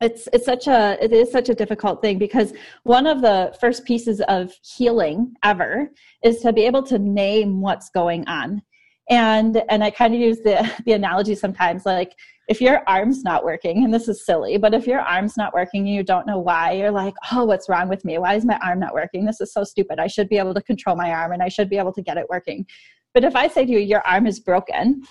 it's 0.00 0.28
it's 0.32 0.44
such 0.44 0.66
a 0.66 0.98
it 1.02 1.12
is 1.12 1.30
such 1.30 1.48
a 1.48 1.54
difficult 1.54 2.02
thing 2.02 2.18
because 2.18 2.52
one 2.82 3.06
of 3.06 3.22
the 3.22 3.56
first 3.60 3.84
pieces 3.84 4.20
of 4.28 4.52
healing 4.62 5.34
ever 5.42 5.90
is 6.22 6.40
to 6.40 6.52
be 6.52 6.62
able 6.62 6.82
to 6.82 6.98
name 6.98 7.60
what's 7.60 7.90
going 7.90 8.26
on 8.28 8.62
and 9.10 9.62
and 9.68 9.84
i 9.84 9.90
kind 9.90 10.14
of 10.14 10.20
use 10.20 10.38
the 10.40 10.70
the 10.86 10.92
analogy 10.92 11.34
sometimes 11.34 11.84
like 11.84 12.12
if 12.48 12.60
your 12.60 12.82
arm's 12.86 13.24
not 13.24 13.44
working, 13.44 13.84
and 13.84 13.94
this 13.94 14.08
is 14.08 14.24
silly, 14.24 14.58
but 14.58 14.74
if 14.74 14.86
your 14.86 15.00
arm's 15.00 15.36
not 15.36 15.54
working 15.54 15.86
and 15.86 15.94
you 15.94 16.02
don't 16.02 16.26
know 16.26 16.38
why, 16.38 16.72
you're 16.72 16.90
like, 16.90 17.14
oh, 17.32 17.44
what's 17.44 17.68
wrong 17.68 17.88
with 17.88 18.04
me? 18.04 18.18
Why 18.18 18.34
is 18.34 18.44
my 18.44 18.58
arm 18.62 18.80
not 18.80 18.92
working? 18.92 19.24
This 19.24 19.40
is 19.40 19.52
so 19.52 19.64
stupid. 19.64 19.98
I 19.98 20.08
should 20.08 20.28
be 20.28 20.38
able 20.38 20.52
to 20.54 20.62
control 20.62 20.94
my 20.94 21.10
arm 21.10 21.32
and 21.32 21.42
I 21.42 21.48
should 21.48 21.70
be 21.70 21.78
able 21.78 21.92
to 21.94 22.02
get 22.02 22.18
it 22.18 22.26
working. 22.28 22.66
But 23.14 23.24
if 23.24 23.34
I 23.34 23.48
say 23.48 23.64
to 23.64 23.72
you, 23.72 23.78
your 23.78 24.06
arm 24.06 24.26
is 24.26 24.40
broken, 24.40 25.02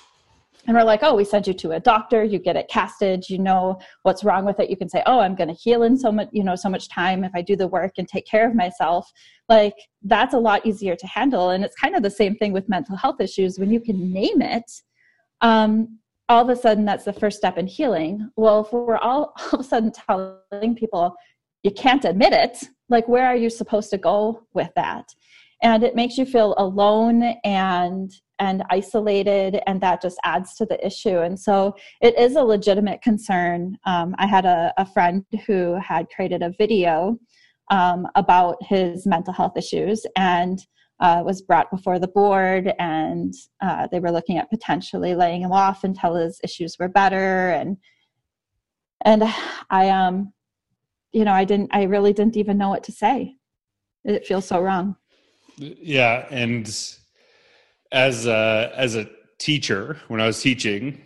and 0.66 0.76
we're 0.78 0.84
like, 0.84 1.02
oh, 1.04 1.16
we 1.16 1.26
send 1.26 1.46
you 1.46 1.54
to 1.54 1.72
a 1.72 1.80
doctor, 1.80 2.24
you 2.24 2.40
get 2.40 2.56
it 2.56 2.70
casted, 2.70 3.30
you 3.30 3.38
know 3.38 3.80
what's 4.04 4.24
wrong 4.24 4.46
with 4.46 4.60
it. 4.60 4.70
You 4.70 4.78
can 4.78 4.88
say, 4.88 5.04
oh, 5.06 5.20
I'm 5.20 5.36
going 5.36 5.50
to 5.50 5.54
heal 5.54 5.84
in 5.84 5.98
so 5.98 6.12
much, 6.12 6.30
you 6.32 6.44
know, 6.44 6.56
so 6.56 6.70
much 6.70 6.88
time 6.88 7.24
if 7.24 7.32
I 7.36 7.42
do 7.42 7.56
the 7.56 7.68
work 7.68 7.94
and 7.98 8.08
take 8.08 8.26
care 8.26 8.48
of 8.48 8.56
myself. 8.56 9.12
Like 9.50 9.76
that's 10.04 10.34
a 10.34 10.40
lot 10.40 10.66
easier 10.66 10.96
to 10.96 11.08
handle. 11.08 11.50
And 11.50 11.66
it's 11.66 11.76
kind 11.76 11.96
of 11.96 12.04
the 12.04 12.10
same 12.10 12.36
thing 12.36 12.54
with 12.54 12.70
mental 12.70 12.96
health 12.96 13.20
issues 13.20 13.60
when 13.60 13.72
you 13.72 13.82
can 13.82 14.14
name 14.14 14.42
it. 14.42 14.72
Um, 15.42 16.00
all 16.30 16.42
of 16.42 16.50
a 16.50 16.60
sudden 16.60 16.86
that's 16.86 17.06
the 17.06 17.14
first 17.14 17.38
step 17.38 17.58
in 17.58 17.68
healing 17.68 18.30
well 18.38 18.62
if 18.62 18.72
we're 18.72 18.98
all, 18.98 19.34
all 19.38 19.50
of 19.54 19.60
a 19.60 19.64
sudden 19.64 19.92
telling 19.92 20.76
people 20.76 21.14
you 21.64 21.72
can't 21.72 22.06
admit 22.06 22.34
it 22.34 22.64
like 22.90 23.08
where 23.08 23.26
are 23.26 23.36
you 23.36 23.50
supposed 23.50 23.90
to 23.90 23.98
go 23.98 24.46
with 24.54 24.70
that 24.76 25.06
and 25.64 25.84
it 25.84 25.96
makes 25.96 26.18
you 26.18 26.26
feel 26.26 26.54
alone 26.58 27.24
and 27.44 28.12
and 28.40 28.64
isolated 28.70 29.62
and 29.68 29.80
that 29.82 30.02
just 30.02 30.18
adds 30.24 30.56
to 30.56 30.66
the 30.66 30.86
issue 30.86 31.20
and 31.20 31.40
so 31.40 31.74
it 32.02 32.18
is 32.18 32.36
a 32.36 32.44
legitimate 32.44 33.02
concern 33.02 33.76
um, 33.86 34.14
i 34.18 34.28
had 34.28 34.46
a, 34.46 34.74
a, 34.78 34.86
friend 34.86 35.26
who 35.48 35.76
had 35.76 36.08
created 36.16 36.42
a 36.44 36.54
video 36.58 37.18
um, 37.72 38.06
about 38.16 38.58
his 38.62 39.08
mental 39.08 39.34
health 39.34 39.58
issues 39.58 40.06
and 40.18 40.60
uh, 41.00 41.22
was 41.26 41.42
brought 41.42 41.70
before 41.70 42.00
the 42.00 42.08
board, 42.08 42.72
and 42.80 43.34
uh, 43.62 43.88
they 43.92 44.00
were 44.00 44.12
looking 44.12 44.38
at 44.38 44.50
potentially 44.50 45.16
laying 45.16 45.42
him 45.42 45.52
off 45.52 45.84
until 45.84 46.16
his 46.16 46.40
issues 46.44 46.78
were 46.80 46.88
better. 46.88 47.50
And 47.50 47.76
and 49.04 49.24
I 49.70 49.90
um, 49.90 50.32
you 51.14 51.24
know, 51.24 51.32
I 51.32 51.46
didn't, 51.46 51.70
I 51.74 51.84
really 51.84 52.12
didn't 52.12 52.38
even 52.38 52.58
know 52.58 52.70
what 52.70 52.84
to 52.86 52.92
say. 52.92 53.36
It 54.04 54.26
feels 54.26 54.46
so 54.46 54.60
wrong. 54.60 54.96
Yeah, 55.58 56.26
and 56.30 56.68
as 57.92 58.26
a, 58.26 58.72
as 58.76 58.96
a 58.96 59.10
teacher, 59.40 60.00
when 60.08 60.20
I 60.20 60.28
was 60.28 60.42
teaching, 60.42 61.02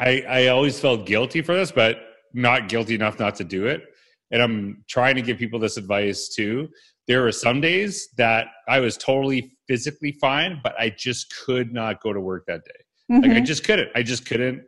I 0.00 0.22
I 0.28 0.46
always 0.48 0.78
felt 0.78 1.06
guilty 1.06 1.42
for 1.42 1.54
this, 1.54 1.72
but 1.72 1.98
not 2.32 2.68
guilty 2.68 2.94
enough 2.94 3.18
not 3.18 3.34
to 3.36 3.44
do 3.44 3.66
it. 3.66 3.82
And 4.30 4.42
I'm 4.42 4.84
trying 4.88 5.14
to 5.16 5.22
give 5.22 5.38
people 5.38 5.60
this 5.60 5.76
advice 5.76 6.28
too 6.28 6.68
there 7.06 7.22
were 7.22 7.32
some 7.32 7.60
days 7.60 8.08
that 8.16 8.46
I 8.68 8.80
was 8.80 8.96
totally 8.96 9.56
physically 9.68 10.12
fine, 10.20 10.60
but 10.62 10.74
I 10.78 10.90
just 10.90 11.34
could 11.44 11.72
not 11.72 12.02
go 12.02 12.12
to 12.12 12.20
work 12.20 12.44
that 12.46 12.64
day. 12.64 13.14
Mm-hmm. 13.14 13.22
Like 13.22 13.30
I 13.30 13.34
mm-hmm. 13.34 13.44
just 13.44 13.64
couldn't. 13.64 13.90
I 13.94 14.02
just 14.02 14.26
couldn't 14.26 14.62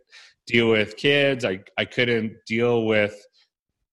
deal 0.47 0.71
with 0.71 0.97
kids. 0.97 1.45
I 1.45 1.61
I 1.79 1.85
couldn't 1.85 2.33
deal 2.47 2.85
with 2.85 3.15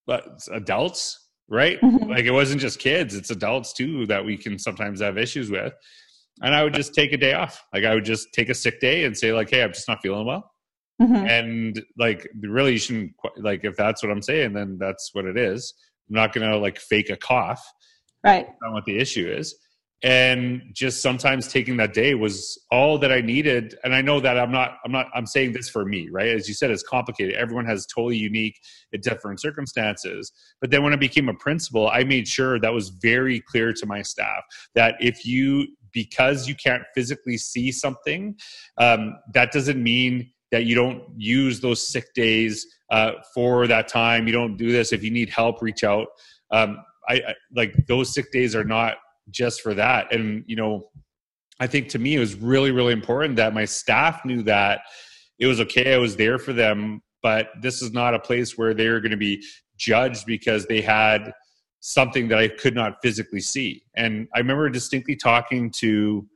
uh, 0.08 0.20
adults, 0.52 1.23
right? 1.48 1.80
Mm-hmm. 1.80 2.10
Like 2.10 2.24
it 2.24 2.32
wasn't 2.32 2.60
just 2.60 2.78
kids; 2.78 3.14
it's 3.14 3.30
adults 3.30 3.72
too 3.72 4.06
that 4.06 4.24
we 4.24 4.36
can 4.36 4.58
sometimes 4.58 5.00
have 5.00 5.18
issues 5.18 5.50
with. 5.50 5.72
And 6.42 6.54
I 6.54 6.64
would 6.64 6.74
just 6.74 6.94
take 6.94 7.12
a 7.12 7.16
day 7.16 7.34
off. 7.34 7.64
Like 7.72 7.84
I 7.84 7.94
would 7.94 8.04
just 8.04 8.32
take 8.32 8.48
a 8.48 8.54
sick 8.54 8.80
day 8.80 9.04
and 9.04 9.16
say, 9.16 9.32
like, 9.32 9.50
"Hey, 9.50 9.62
I'm 9.62 9.72
just 9.72 9.88
not 9.88 10.02
feeling 10.02 10.26
well." 10.26 10.50
Mm-hmm. 11.00 11.26
And 11.26 11.82
like, 11.98 12.28
really, 12.40 12.72
you 12.72 12.78
shouldn't 12.78 13.12
like 13.38 13.64
if 13.64 13.76
that's 13.76 14.02
what 14.02 14.12
I'm 14.12 14.22
saying, 14.22 14.52
then 14.52 14.78
that's 14.78 15.10
what 15.12 15.24
it 15.24 15.36
is. 15.36 15.74
I'm 16.08 16.16
not 16.16 16.32
gonna 16.32 16.56
like 16.56 16.78
fake 16.78 17.10
a 17.10 17.16
cough 17.16 17.64
Right. 18.24 18.46
That's 18.46 18.58
not 18.62 18.72
what 18.72 18.84
the 18.86 18.98
issue 18.98 19.30
is. 19.30 19.54
And 20.04 20.60
just 20.74 21.00
sometimes 21.00 21.48
taking 21.48 21.78
that 21.78 21.94
day 21.94 22.14
was 22.14 22.62
all 22.70 22.98
that 22.98 23.10
I 23.10 23.22
needed. 23.22 23.74
And 23.84 23.94
I 23.94 24.02
know 24.02 24.20
that 24.20 24.38
I'm 24.38 24.52
not, 24.52 24.76
I'm 24.84 24.92
not, 24.92 25.06
I'm 25.14 25.24
saying 25.24 25.54
this 25.54 25.70
for 25.70 25.86
me, 25.86 26.10
right? 26.12 26.28
As 26.28 26.46
you 26.46 26.52
said, 26.52 26.70
it's 26.70 26.82
complicated. 26.82 27.34
Everyone 27.36 27.64
has 27.64 27.86
totally 27.86 28.18
unique, 28.18 28.60
different 29.00 29.40
circumstances. 29.40 30.30
But 30.60 30.70
then 30.70 30.82
when 30.82 30.92
I 30.92 30.96
became 30.96 31.30
a 31.30 31.34
principal, 31.34 31.88
I 31.88 32.04
made 32.04 32.28
sure 32.28 32.60
that 32.60 32.70
was 32.70 32.90
very 32.90 33.40
clear 33.40 33.72
to 33.72 33.86
my 33.86 34.02
staff 34.02 34.42
that 34.74 34.96
if 35.00 35.24
you, 35.24 35.68
because 35.90 36.46
you 36.46 36.54
can't 36.54 36.82
physically 36.94 37.38
see 37.38 37.72
something, 37.72 38.36
um, 38.76 39.16
that 39.32 39.52
doesn't 39.52 39.82
mean 39.82 40.30
that 40.52 40.66
you 40.66 40.74
don't 40.74 41.02
use 41.16 41.60
those 41.60 41.84
sick 41.84 42.12
days 42.12 42.66
uh, 42.90 43.12
for 43.32 43.66
that 43.66 43.88
time. 43.88 44.26
You 44.26 44.34
don't 44.34 44.58
do 44.58 44.70
this. 44.70 44.92
If 44.92 45.02
you 45.02 45.10
need 45.10 45.30
help, 45.30 45.62
reach 45.62 45.82
out. 45.82 46.08
Um, 46.50 46.76
I, 47.08 47.14
I 47.14 47.34
like 47.56 47.74
those 47.88 48.12
sick 48.12 48.30
days 48.32 48.54
are 48.54 48.64
not 48.64 48.96
just 49.30 49.62
for 49.62 49.74
that. 49.74 50.12
And 50.14 50.44
you 50.46 50.56
know, 50.56 50.88
I 51.60 51.66
think 51.66 51.88
to 51.90 51.98
me 51.98 52.16
it 52.16 52.20
was 52.20 52.34
really 52.34 52.70
really 52.70 52.92
important 52.92 53.36
that 53.36 53.54
my 53.54 53.64
staff 53.64 54.24
knew 54.24 54.42
that 54.42 54.80
it 55.38 55.46
was 55.46 55.60
okay. 55.60 55.94
I 55.94 55.98
was 55.98 56.16
there 56.16 56.38
for 56.38 56.52
them, 56.52 57.02
but 57.22 57.48
this 57.60 57.82
is 57.82 57.92
not 57.92 58.14
a 58.14 58.18
place 58.18 58.56
where 58.56 58.74
they're 58.74 59.00
going 59.00 59.10
to 59.10 59.16
be 59.16 59.42
judged 59.76 60.26
because 60.26 60.66
they 60.66 60.80
had 60.80 61.32
something 61.80 62.28
that 62.28 62.38
I 62.38 62.48
could 62.48 62.74
not 62.74 62.96
physically 63.02 63.40
see. 63.40 63.82
And 63.96 64.28
I 64.34 64.38
remember 64.38 64.70
distinctly 64.70 65.16
talking 65.16 65.70
to 65.72 66.26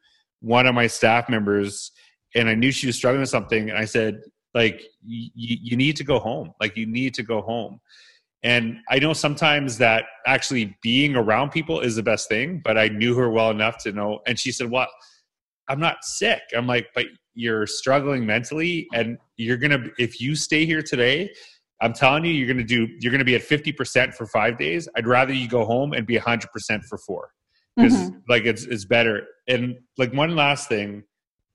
one 0.40 0.66
of 0.66 0.74
my 0.74 0.86
staff 0.86 1.28
members 1.28 1.90
and 2.34 2.48
I 2.48 2.54
knew 2.54 2.70
she 2.70 2.86
was 2.86 2.96
struggling 2.96 3.20
with 3.20 3.30
something 3.30 3.70
and 3.70 3.78
I 3.78 3.84
said 3.84 4.20
like 4.54 4.82
you 5.04 5.76
need 5.76 5.96
to 5.96 6.04
go 6.04 6.18
home. 6.18 6.52
Like 6.60 6.76
you 6.76 6.86
need 6.86 7.14
to 7.14 7.22
go 7.22 7.40
home. 7.40 7.80
And 8.42 8.78
I 8.88 8.98
know 8.98 9.12
sometimes 9.12 9.78
that 9.78 10.04
actually 10.26 10.76
being 10.80 11.16
around 11.16 11.50
people 11.50 11.80
is 11.80 11.96
the 11.96 12.02
best 12.02 12.28
thing, 12.28 12.60
but 12.64 12.78
I 12.78 12.88
knew 12.88 13.14
her 13.16 13.30
well 13.30 13.50
enough 13.50 13.78
to 13.78 13.92
know. 13.92 14.20
And 14.26 14.38
she 14.38 14.52
said, 14.52 14.70
Well, 14.70 14.86
I'm 15.68 15.80
not 15.80 16.04
sick. 16.04 16.42
I'm 16.56 16.66
like, 16.66 16.88
But 16.94 17.06
you're 17.34 17.66
struggling 17.66 18.26
mentally. 18.26 18.88
And 18.92 19.16
you're 19.36 19.56
going 19.56 19.70
to, 19.70 19.90
if 19.98 20.20
you 20.20 20.34
stay 20.34 20.66
here 20.66 20.82
today, 20.82 21.32
I'm 21.80 21.92
telling 21.92 22.24
you, 22.24 22.32
you're 22.32 22.48
going 22.48 22.58
to 22.58 22.64
do, 22.64 22.88
you're 23.00 23.12
going 23.12 23.20
to 23.20 23.24
be 23.24 23.36
at 23.36 23.42
50% 23.42 24.12
for 24.14 24.26
five 24.26 24.58
days. 24.58 24.88
I'd 24.96 25.06
rather 25.06 25.32
you 25.32 25.48
go 25.48 25.64
home 25.64 25.92
and 25.92 26.04
be 26.04 26.18
100% 26.18 26.44
for 26.84 26.98
four 26.98 27.30
because 27.76 27.92
mm-hmm. 27.92 28.18
like 28.28 28.44
it's, 28.44 28.64
it's 28.64 28.84
better. 28.84 29.24
And 29.46 29.76
like 29.96 30.12
one 30.12 30.34
last 30.34 30.68
thing, 30.68 31.04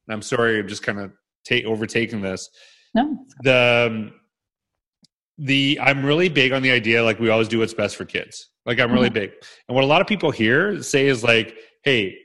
I'm 0.09 0.21
sorry, 0.21 0.59
I'm 0.59 0.69
just 0.69 0.83
kind 0.83 0.99
of 0.99 1.11
take 1.43 1.65
overtaking 1.65 2.21
this. 2.21 2.49
No. 2.95 3.17
The, 3.41 3.89
um, 3.91 4.13
the 5.37 5.79
i'm 5.81 6.05
really 6.05 6.29
big 6.29 6.51
on 6.51 6.61
the 6.61 6.71
idea 6.71 7.03
like 7.03 7.19
we 7.19 7.29
always 7.29 7.47
do 7.47 7.59
what's 7.59 7.73
best 7.73 7.95
for 7.95 8.05
kids. 8.05 8.49
Like 8.65 8.79
i'm 8.79 8.91
really 8.91 9.07
mm-hmm. 9.07 9.15
big. 9.15 9.31
And 9.67 9.75
what 9.75 9.83
a 9.83 9.87
lot 9.87 10.01
of 10.01 10.07
people 10.07 10.31
here 10.31 10.81
say 10.81 11.07
is 11.07 11.23
like 11.23 11.55
hey 11.83 12.15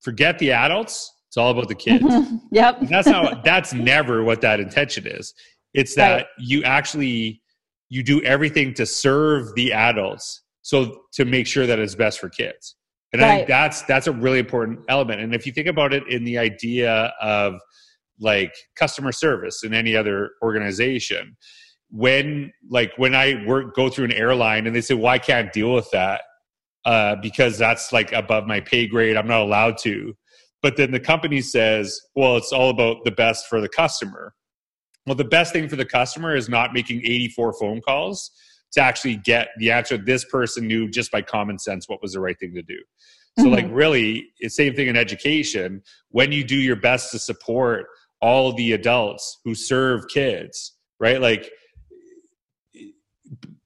forget 0.00 0.38
the 0.38 0.52
adults. 0.52 1.12
It's 1.28 1.36
all 1.36 1.50
about 1.50 1.68
the 1.68 1.74
kids. 1.74 2.04
Yep. 2.52 2.80
And 2.80 2.88
that's 2.88 3.08
not 3.08 3.44
that's 3.44 3.72
never 3.72 4.22
what 4.22 4.40
that 4.42 4.60
intention 4.60 5.06
is. 5.06 5.34
It's 5.74 5.94
that 5.96 6.12
right. 6.12 6.26
you 6.38 6.62
actually 6.64 7.42
you 7.88 8.02
do 8.02 8.22
everything 8.22 8.74
to 8.74 8.86
serve 8.86 9.54
the 9.54 9.72
adults 9.72 10.42
so 10.62 11.00
to 11.14 11.24
make 11.24 11.46
sure 11.46 11.66
that 11.66 11.78
it's 11.78 11.94
best 11.94 12.20
for 12.20 12.28
kids. 12.28 12.76
And 13.12 13.22
right. 13.22 13.28
i 13.28 13.36
think 13.36 13.48
that's 13.48 13.82
that's 13.82 14.06
a 14.06 14.12
really 14.12 14.38
important 14.38 14.80
element. 14.88 15.20
And 15.20 15.34
if 15.34 15.46
you 15.46 15.52
think 15.52 15.68
about 15.68 15.94
it 15.94 16.06
in 16.08 16.24
the 16.24 16.38
idea 16.38 17.12
of 17.20 17.54
like 18.20 18.52
customer 18.76 19.12
service 19.12 19.62
in 19.64 19.72
any 19.72 19.96
other 19.96 20.32
organization 20.42 21.36
when 21.90 22.52
like 22.70 22.92
when 22.96 23.14
I 23.14 23.44
work 23.46 23.74
go 23.74 23.88
through 23.88 24.06
an 24.06 24.12
airline 24.12 24.66
and 24.66 24.74
they 24.74 24.80
say, 24.80 24.94
"Well, 24.94 25.06
I 25.06 25.18
can't 25.18 25.52
deal 25.52 25.74
with 25.74 25.90
that 25.92 26.22
uh, 26.84 27.16
because 27.22 27.58
that's 27.58 27.92
like 27.92 28.12
above 28.12 28.46
my 28.46 28.60
pay 28.60 28.86
grade. 28.86 29.16
I'm 29.16 29.28
not 29.28 29.40
allowed 29.40 29.78
to." 29.78 30.16
But 30.60 30.76
then 30.76 30.90
the 30.90 31.00
company 31.00 31.40
says, 31.40 32.00
"Well, 32.14 32.36
it's 32.36 32.52
all 32.52 32.70
about 32.70 33.04
the 33.04 33.10
best 33.10 33.46
for 33.48 33.60
the 33.60 33.68
customer." 33.68 34.34
Well, 35.06 35.14
the 35.14 35.24
best 35.24 35.54
thing 35.54 35.68
for 35.68 35.76
the 35.76 35.86
customer 35.86 36.36
is 36.36 36.50
not 36.50 36.74
making 36.74 37.00
84 37.02 37.54
phone 37.58 37.80
calls 37.80 38.30
to 38.72 38.82
actually 38.82 39.16
get 39.16 39.48
the 39.56 39.70
answer 39.70 39.96
this 39.96 40.24
person 40.26 40.66
knew 40.66 40.90
just 40.90 41.10
by 41.10 41.22
common 41.22 41.58
sense 41.58 41.88
what 41.88 42.02
was 42.02 42.12
the 42.12 42.20
right 42.20 42.38
thing 42.38 42.54
to 42.54 42.62
do. 42.62 42.78
So, 43.38 43.44
mm-hmm. 43.44 43.54
like, 43.54 43.66
really, 43.70 44.28
it's 44.40 44.56
same 44.56 44.74
thing 44.74 44.88
in 44.88 44.96
education. 44.96 45.82
When 46.10 46.30
you 46.30 46.44
do 46.44 46.56
your 46.56 46.76
best 46.76 47.10
to 47.12 47.18
support 47.18 47.86
all 48.20 48.52
the 48.52 48.72
adults 48.72 49.38
who 49.44 49.54
serve 49.54 50.08
kids, 50.08 50.74
right? 51.00 51.20
Like, 51.20 51.50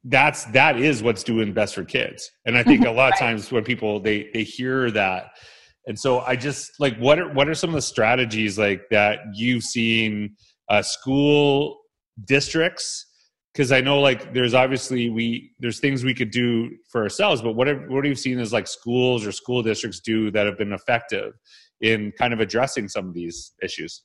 that's 0.05 0.45
that 0.47 0.79
is 0.81 1.03
what's 1.03 1.23
doing 1.23 1.53
best 1.53 1.75
for 1.75 1.85
kids. 1.85 2.31
And 2.47 2.57
i 2.57 2.63
think 2.63 2.85
a 2.87 2.91
lot 3.01 3.13
of 3.13 3.19
times 3.19 3.53
when 3.53 3.65
people 3.65 4.01
they 4.01 4.31
they 4.35 4.43
hear 4.43 4.91
that. 4.91 5.31
And 5.87 5.99
so 5.99 6.21
i 6.21 6.37
just 6.37 6.73
like 6.81 6.97
what 6.99 7.19
are 7.19 7.33
what 7.33 7.49
are 7.49 7.55
some 7.55 7.71
of 7.71 7.75
the 7.75 7.83
strategies 7.83 8.59
like 8.59 8.83
that 8.91 9.21
you've 9.35 9.65
seen 9.65 10.37
uh, 10.69 10.83
school 10.83 11.79
districts? 12.25 13.07
Because 13.53 13.71
i 13.71 13.81
know 13.81 14.01
like 14.01 14.33
there's 14.33 14.55
obviously 14.55 15.11
we 15.11 15.53
there's 15.61 15.79
things 15.79 16.05
we 16.05 16.15
could 16.15 16.31
do 16.31 16.71
for 16.91 17.03
ourselves 17.03 17.43
but 17.43 17.53
what 17.53 17.67
have, 17.67 17.83
what 17.89 18.05
have 18.05 18.11
you 18.11 18.15
seen 18.15 18.39
as 18.39 18.53
like 18.53 18.67
schools 18.67 19.27
or 19.27 19.33
school 19.33 19.63
districts 19.63 20.01
do 20.01 20.31
that 20.31 20.47
have 20.47 20.57
been 20.57 20.73
effective 20.73 21.35
in 21.81 22.13
kind 22.17 22.33
of 22.33 22.41
addressing 22.41 22.89
some 22.89 23.09
of 23.09 23.15
these 23.15 23.53
issues 23.63 24.05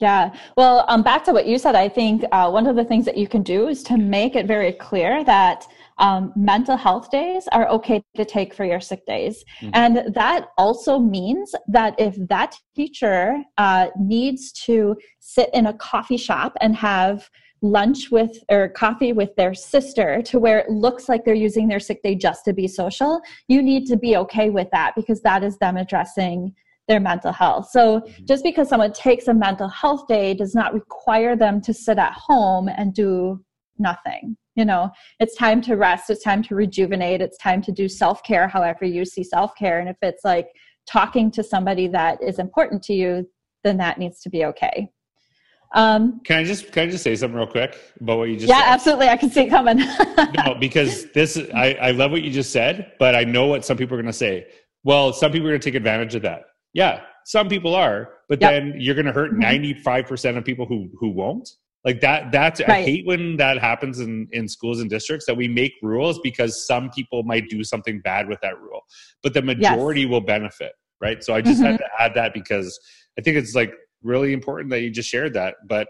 yeah. 0.00 0.32
Well, 0.56 0.84
um, 0.88 1.02
back 1.02 1.24
to 1.24 1.32
what 1.32 1.46
you 1.46 1.58
said, 1.58 1.74
I 1.74 1.88
think 1.88 2.24
uh, 2.30 2.50
one 2.50 2.66
of 2.66 2.76
the 2.76 2.84
things 2.84 3.04
that 3.04 3.16
you 3.16 3.26
can 3.26 3.42
do 3.42 3.68
is 3.68 3.82
to 3.84 3.96
make 3.96 4.36
it 4.36 4.46
very 4.46 4.72
clear 4.72 5.24
that 5.24 5.66
um, 5.98 6.32
mental 6.36 6.76
health 6.76 7.10
days 7.10 7.48
are 7.50 7.68
okay 7.68 8.02
to 8.16 8.24
take 8.24 8.54
for 8.54 8.64
your 8.64 8.80
sick 8.80 9.04
days. 9.06 9.44
Mm-hmm. 9.60 9.70
And 9.74 10.14
that 10.14 10.48
also 10.56 11.00
means 11.00 11.52
that 11.66 11.96
if 11.98 12.14
that 12.28 12.56
teacher 12.76 13.42
uh, 13.56 13.88
needs 13.98 14.52
to 14.66 14.96
sit 15.18 15.50
in 15.52 15.66
a 15.66 15.74
coffee 15.74 16.16
shop 16.16 16.56
and 16.60 16.76
have 16.76 17.28
lunch 17.60 18.12
with 18.12 18.38
or 18.48 18.68
coffee 18.68 19.12
with 19.12 19.34
their 19.34 19.52
sister 19.52 20.22
to 20.22 20.38
where 20.38 20.60
it 20.60 20.70
looks 20.70 21.08
like 21.08 21.24
they're 21.24 21.34
using 21.34 21.66
their 21.66 21.80
sick 21.80 22.02
day 22.04 22.14
just 22.14 22.44
to 22.44 22.52
be 22.52 22.68
social, 22.68 23.20
you 23.48 23.60
need 23.62 23.84
to 23.86 23.96
be 23.96 24.16
okay 24.16 24.48
with 24.48 24.68
that 24.70 24.92
because 24.94 25.20
that 25.22 25.42
is 25.42 25.58
them 25.58 25.76
addressing 25.76 26.54
their 26.88 27.00
mental 27.00 27.32
health. 27.32 27.68
So 27.70 28.00
mm-hmm. 28.00 28.24
just 28.24 28.42
because 28.42 28.68
someone 28.68 28.92
takes 28.92 29.28
a 29.28 29.34
mental 29.34 29.68
health 29.68 30.08
day 30.08 30.34
does 30.34 30.54
not 30.54 30.74
require 30.74 31.36
them 31.36 31.60
to 31.60 31.74
sit 31.74 31.98
at 31.98 32.14
home 32.14 32.68
and 32.68 32.94
do 32.94 33.44
nothing. 33.78 34.36
You 34.56 34.64
know, 34.64 34.90
it's 35.20 35.36
time 35.36 35.60
to 35.62 35.76
rest, 35.76 36.10
it's 36.10 36.24
time 36.24 36.42
to 36.44 36.56
rejuvenate, 36.56 37.20
it's 37.20 37.38
time 37.38 37.62
to 37.62 37.70
do 37.70 37.88
self 37.88 38.24
care, 38.24 38.48
however 38.48 38.84
you 38.84 39.04
see 39.04 39.22
self 39.22 39.54
care. 39.54 39.78
And 39.78 39.88
if 39.88 39.96
it's 40.02 40.24
like 40.24 40.48
talking 40.88 41.30
to 41.32 41.44
somebody 41.44 41.86
that 41.88 42.20
is 42.22 42.40
important 42.40 42.82
to 42.84 42.94
you, 42.94 43.28
then 43.62 43.76
that 43.76 43.98
needs 43.98 44.20
to 44.22 44.30
be 44.30 44.44
okay. 44.46 44.90
Um, 45.74 46.20
can 46.24 46.38
I 46.38 46.44
just 46.44 46.72
can 46.72 46.88
I 46.88 46.90
just 46.90 47.04
say 47.04 47.14
something 47.14 47.36
real 47.36 47.46
quick 47.46 47.78
about 48.00 48.18
what 48.18 48.30
you 48.30 48.36
just 48.36 48.48
yeah, 48.48 48.60
said? 48.60 48.68
absolutely. 48.68 49.08
I 49.08 49.16
can 49.16 49.30
see 49.30 49.42
it 49.42 49.50
coming. 49.50 49.76
no, 50.44 50.54
because 50.58 51.10
this 51.12 51.38
I, 51.54 51.74
I 51.74 51.90
love 51.90 52.10
what 52.10 52.22
you 52.22 52.30
just 52.30 52.52
said, 52.52 52.92
but 52.98 53.14
I 53.14 53.24
know 53.24 53.46
what 53.46 53.64
some 53.64 53.76
people 53.76 53.96
are 53.96 54.00
gonna 54.02 54.12
say. 54.12 54.46
Well, 54.82 55.12
some 55.12 55.30
people 55.30 55.46
are 55.46 55.50
gonna 55.50 55.58
take 55.60 55.74
advantage 55.74 56.14
of 56.14 56.22
that. 56.22 56.44
Yeah, 56.72 57.00
some 57.24 57.48
people 57.48 57.74
are, 57.74 58.10
but 58.28 58.40
yep. 58.40 58.52
then 58.52 58.74
you're 58.78 58.94
going 58.94 59.06
to 59.06 59.12
hurt 59.12 59.32
95% 59.32 59.82
mm-hmm. 59.82 60.38
of 60.38 60.44
people 60.44 60.66
who 60.66 60.88
who 60.98 61.10
won't. 61.10 61.48
Like 61.84 62.00
that 62.00 62.32
that's 62.32 62.60
right. 62.60 62.70
I 62.70 62.82
hate 62.82 63.06
when 63.06 63.36
that 63.36 63.58
happens 63.58 64.00
in 64.00 64.28
in 64.32 64.48
schools 64.48 64.80
and 64.80 64.90
districts 64.90 65.26
that 65.26 65.36
we 65.36 65.48
make 65.48 65.72
rules 65.82 66.18
because 66.20 66.66
some 66.66 66.90
people 66.90 67.22
might 67.22 67.48
do 67.48 67.62
something 67.64 68.00
bad 68.00 68.28
with 68.28 68.40
that 68.42 68.58
rule, 68.60 68.82
but 69.22 69.32
the 69.32 69.42
majority 69.42 70.02
yes. 70.02 70.10
will 70.10 70.20
benefit. 70.20 70.72
right? 71.00 71.22
So 71.22 71.34
I 71.34 71.40
just 71.40 71.60
mm-hmm. 71.60 71.72
had 71.72 71.78
to 71.78 71.88
add 71.98 72.14
that 72.14 72.34
because 72.34 72.78
I 73.18 73.22
think 73.22 73.36
it's 73.36 73.54
like 73.54 73.72
really 74.02 74.32
important 74.32 74.70
that 74.70 74.80
you 74.80 74.90
just 74.90 75.08
shared 75.08 75.34
that, 75.34 75.56
but 75.66 75.88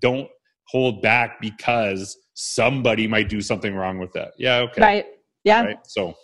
don't 0.00 0.28
hold 0.68 1.02
back 1.02 1.40
because 1.40 2.16
somebody 2.34 3.06
might 3.06 3.28
do 3.28 3.40
something 3.40 3.74
wrong 3.74 3.98
with 3.98 4.12
that. 4.12 4.32
Yeah. 4.38 4.58
Okay. 4.58 4.80
Right. 4.80 5.06
Yeah. 5.44 5.64
Right. 5.64 5.78
So 5.84 6.14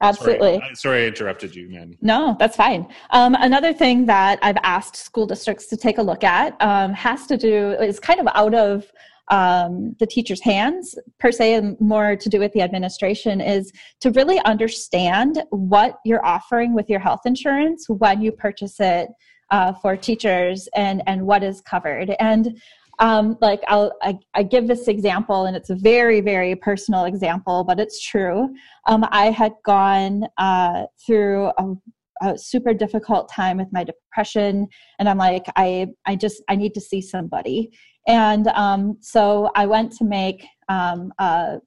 Absolutely. 0.00 0.58
Sorry, 0.58 0.74
sorry, 0.74 1.04
I 1.04 1.06
interrupted 1.08 1.54
you, 1.54 1.68
Mandy. 1.68 1.98
No, 2.00 2.36
that's 2.38 2.56
fine. 2.56 2.86
Um, 3.10 3.34
another 3.34 3.72
thing 3.72 4.06
that 4.06 4.38
I've 4.42 4.58
asked 4.62 4.96
school 4.96 5.26
districts 5.26 5.66
to 5.68 5.76
take 5.76 5.98
a 5.98 6.02
look 6.02 6.22
at 6.22 6.60
um, 6.60 6.92
has 6.92 7.26
to 7.26 7.36
do 7.36 7.72
is 7.72 7.98
kind 7.98 8.20
of 8.20 8.28
out 8.34 8.54
of 8.54 8.90
um, 9.30 9.94
the 9.98 10.06
teacher's 10.06 10.40
hands 10.40 10.98
per 11.18 11.30
se, 11.30 11.54
and 11.54 11.80
more 11.80 12.16
to 12.16 12.28
do 12.28 12.38
with 12.38 12.52
the 12.52 12.62
administration 12.62 13.40
is 13.40 13.72
to 14.00 14.10
really 14.12 14.38
understand 14.40 15.42
what 15.50 15.98
you're 16.04 16.24
offering 16.24 16.74
with 16.74 16.88
your 16.88 17.00
health 17.00 17.20
insurance 17.26 17.86
when 17.88 18.22
you 18.22 18.32
purchase 18.32 18.80
it 18.80 19.08
uh, 19.50 19.72
for 19.72 19.96
teachers 19.96 20.68
and 20.74 21.02
and 21.06 21.26
what 21.26 21.42
is 21.42 21.60
covered 21.60 22.14
and 22.20 22.60
um, 22.98 23.36
like 23.40 23.62
I'll, 23.68 23.92
I, 24.02 24.18
I, 24.34 24.42
give 24.42 24.66
this 24.66 24.88
example 24.88 25.46
and 25.46 25.56
it's 25.56 25.70
a 25.70 25.74
very 25.74 26.20
very 26.20 26.56
personal 26.56 27.04
example 27.04 27.64
but 27.64 27.78
it's 27.78 28.04
true. 28.04 28.54
Um, 28.86 29.04
i 29.10 29.26
had 29.30 29.52
gone 29.64 30.26
uh, 30.38 30.84
through 31.04 31.52
a, 31.58 31.74
a, 32.22 32.38
super 32.38 32.74
difficult 32.74 33.30
time 33.30 33.58
with 33.58 33.68
my 33.72 33.84
depression 33.84 34.66
and 34.98 35.08
i'm 35.08 35.18
like 35.18 35.44
i 35.56 35.86
i 36.06 36.16
just 36.16 36.42
i 36.48 36.56
need 36.56 36.74
to 36.74 36.80
see 36.80 37.00
somebody. 37.00 37.70
And 38.06 38.48
um, 38.48 38.96
so 39.00 39.50
i 39.54 39.66
went 39.66 39.92
to 39.98 40.04
make 40.04 40.44
um, 40.68 41.12
uh, 41.18 41.58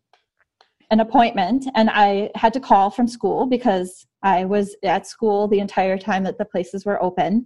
an 0.90 1.00
appointment 1.00 1.66
and 1.76 1.90
i 1.92 2.30
had 2.36 2.54
to 2.54 2.60
call 2.60 2.90
from 2.90 3.08
school 3.08 3.46
because 3.46 4.06
i 4.24 4.44
was 4.44 4.76
at 4.84 5.08
school 5.08 5.48
the 5.48 5.60
entire 5.60 5.98
time 5.98 6.24
that 6.24 6.38
the 6.38 6.46
places 6.46 6.86
were 6.86 7.02
open 7.02 7.46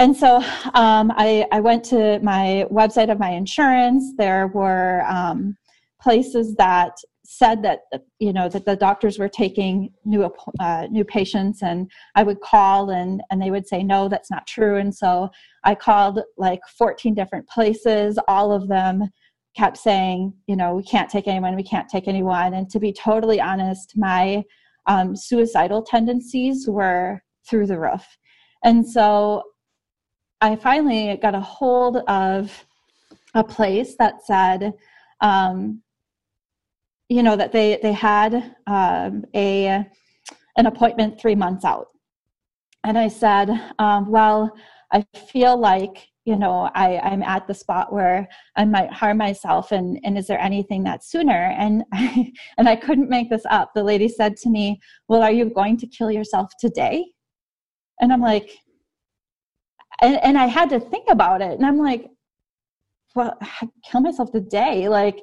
and 0.00 0.16
so 0.16 0.36
um, 0.74 1.12
I, 1.14 1.46
I, 1.52 1.60
went 1.60 1.84
to 1.84 2.18
my 2.20 2.66
website 2.70 3.12
of 3.12 3.18
my 3.18 3.32
insurance. 3.32 4.14
There 4.16 4.46
were 4.46 5.04
um, 5.06 5.58
places 6.00 6.54
that 6.54 6.96
said 7.22 7.62
that 7.62 7.80
you 8.18 8.32
know 8.32 8.48
that 8.48 8.64
the 8.64 8.76
doctors 8.76 9.18
were 9.18 9.28
taking 9.28 9.92
new 10.06 10.32
uh, 10.58 10.86
new 10.90 11.04
patients, 11.04 11.62
and 11.62 11.90
I 12.14 12.22
would 12.22 12.40
call 12.40 12.88
and 12.88 13.22
and 13.30 13.42
they 13.42 13.50
would 13.50 13.68
say 13.68 13.82
no, 13.82 14.08
that's 14.08 14.30
not 14.30 14.46
true. 14.46 14.76
And 14.76 14.94
so 14.94 15.28
I 15.64 15.74
called 15.74 16.20
like 16.38 16.60
14 16.78 17.14
different 17.14 17.46
places. 17.46 18.18
All 18.26 18.52
of 18.52 18.68
them 18.68 19.10
kept 19.54 19.76
saying, 19.76 20.32
you 20.46 20.56
know, 20.56 20.76
we 20.76 20.82
can't 20.82 21.10
take 21.10 21.28
anyone, 21.28 21.56
we 21.56 21.62
can't 21.62 21.90
take 21.90 22.08
anyone. 22.08 22.54
And 22.54 22.70
to 22.70 22.80
be 22.80 22.92
totally 22.92 23.38
honest, 23.38 23.92
my 23.96 24.44
um, 24.86 25.14
suicidal 25.14 25.82
tendencies 25.82 26.66
were 26.66 27.22
through 27.46 27.66
the 27.66 27.78
roof. 27.78 28.06
And 28.64 28.88
so 28.88 29.42
I 30.40 30.56
finally 30.56 31.18
got 31.20 31.34
a 31.34 31.40
hold 31.40 31.98
of 32.08 32.64
a 33.34 33.44
place 33.44 33.94
that 33.98 34.24
said, 34.24 34.72
um, 35.20 35.82
you 37.08 37.22
know, 37.22 37.36
that 37.36 37.52
they 37.52 37.78
they 37.82 37.92
had 37.92 38.56
um, 38.66 39.24
a 39.34 39.84
an 40.56 40.66
appointment 40.66 41.20
three 41.20 41.34
months 41.34 41.64
out, 41.64 41.88
and 42.84 42.96
I 42.96 43.08
said, 43.08 43.50
um, 43.78 44.10
well, 44.10 44.56
I 44.92 45.04
feel 45.28 45.58
like 45.58 46.08
you 46.24 46.36
know 46.36 46.70
I, 46.74 46.98
I'm 46.98 47.22
at 47.22 47.46
the 47.46 47.54
spot 47.54 47.92
where 47.92 48.28
I 48.56 48.64
might 48.64 48.92
harm 48.92 49.18
myself, 49.18 49.72
and 49.72 49.98
and 50.04 50.16
is 50.16 50.26
there 50.26 50.40
anything 50.40 50.84
that's 50.84 51.10
sooner? 51.10 51.54
And 51.58 51.84
I, 51.92 52.32
and 52.58 52.68
I 52.68 52.76
couldn't 52.76 53.10
make 53.10 53.28
this 53.28 53.44
up. 53.50 53.72
The 53.74 53.84
lady 53.84 54.08
said 54.08 54.36
to 54.38 54.50
me, 54.50 54.80
well, 55.08 55.22
are 55.22 55.32
you 55.32 55.50
going 55.50 55.76
to 55.78 55.86
kill 55.86 56.10
yourself 56.10 56.50
today? 56.58 57.04
And 58.00 58.12
I'm 58.12 58.22
like, 58.22 58.50
and, 60.00 60.16
and 60.22 60.38
I 60.38 60.46
had 60.46 60.70
to 60.70 60.80
think 60.80 61.06
about 61.10 61.42
it. 61.42 61.52
And 61.52 61.64
I'm 61.66 61.78
like, 61.78 62.10
well, 63.14 63.36
I 63.40 63.68
kill 63.84 64.00
myself 64.00 64.30
today. 64.32 64.88
Like, 64.88 65.20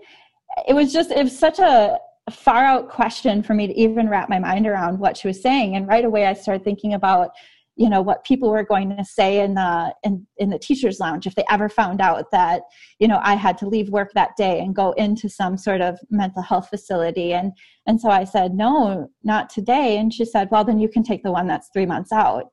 it 0.68 0.74
was 0.74 0.92
just, 0.92 1.12
it 1.12 1.24
was 1.24 1.38
such 1.38 1.60
a 1.60 1.98
far 2.32 2.66
out 2.66 2.90
question 2.90 3.42
for 3.42 3.54
me 3.54 3.68
to 3.68 3.74
even 3.80 4.10
wrap 4.10 4.30
my 4.30 4.40
mind 4.40 4.68
around 4.68 5.00
what 5.00 5.16
she 5.18 5.28
was 5.28 5.42
saying. 5.42 5.76
And 5.76 5.88
right 5.88 6.04
away, 6.04 6.26
I 6.26 6.34
started 6.34 6.64
thinking 6.64 6.94
about, 6.94 7.30
you 7.76 7.90
know, 7.90 8.02
what 8.02 8.26
people 8.26 8.50
were 8.50 8.64
going 8.64 8.96
to 8.98 9.06
say 9.06 9.40
in 9.42 9.54
the 9.54 9.94
in, 10.04 10.26
in 10.38 10.50
the 10.50 10.58
teachers' 10.58 11.00
lounge 11.00 11.28
if 11.28 11.36
they 11.36 11.46
ever 11.50 11.70
found 11.70 12.02
out 12.02 12.26
that, 12.32 12.64
you 13.00 13.08
know, 13.08 13.20
I 13.22 13.36
had 13.36 13.58
to 13.60 13.70
leave 13.70 13.90
work 13.90 14.12
that 14.16 14.36
day 14.36 14.60
and 14.60 14.76
go 14.76 14.94
into 14.94 15.30
some 15.30 15.58
sort 15.58 15.80
of 15.82 16.00
mental 16.10 16.42
health 16.42 16.70
facility. 16.70 17.34
And 17.34 17.52
and 17.86 18.02
so 18.02 18.10
I 18.10 18.24
said, 18.24 18.56
no, 18.56 19.10
not 19.24 19.50
today. 19.50 19.98
And 20.00 20.12
she 20.12 20.26
said, 20.26 20.50
well, 20.52 20.66
then 20.66 20.80
you 20.80 20.90
can 20.90 21.04
take 21.04 21.24
the 21.24 21.32
one 21.32 21.48
that's 21.48 21.70
three 21.72 21.86
months 21.86 22.12
out. 22.12 22.46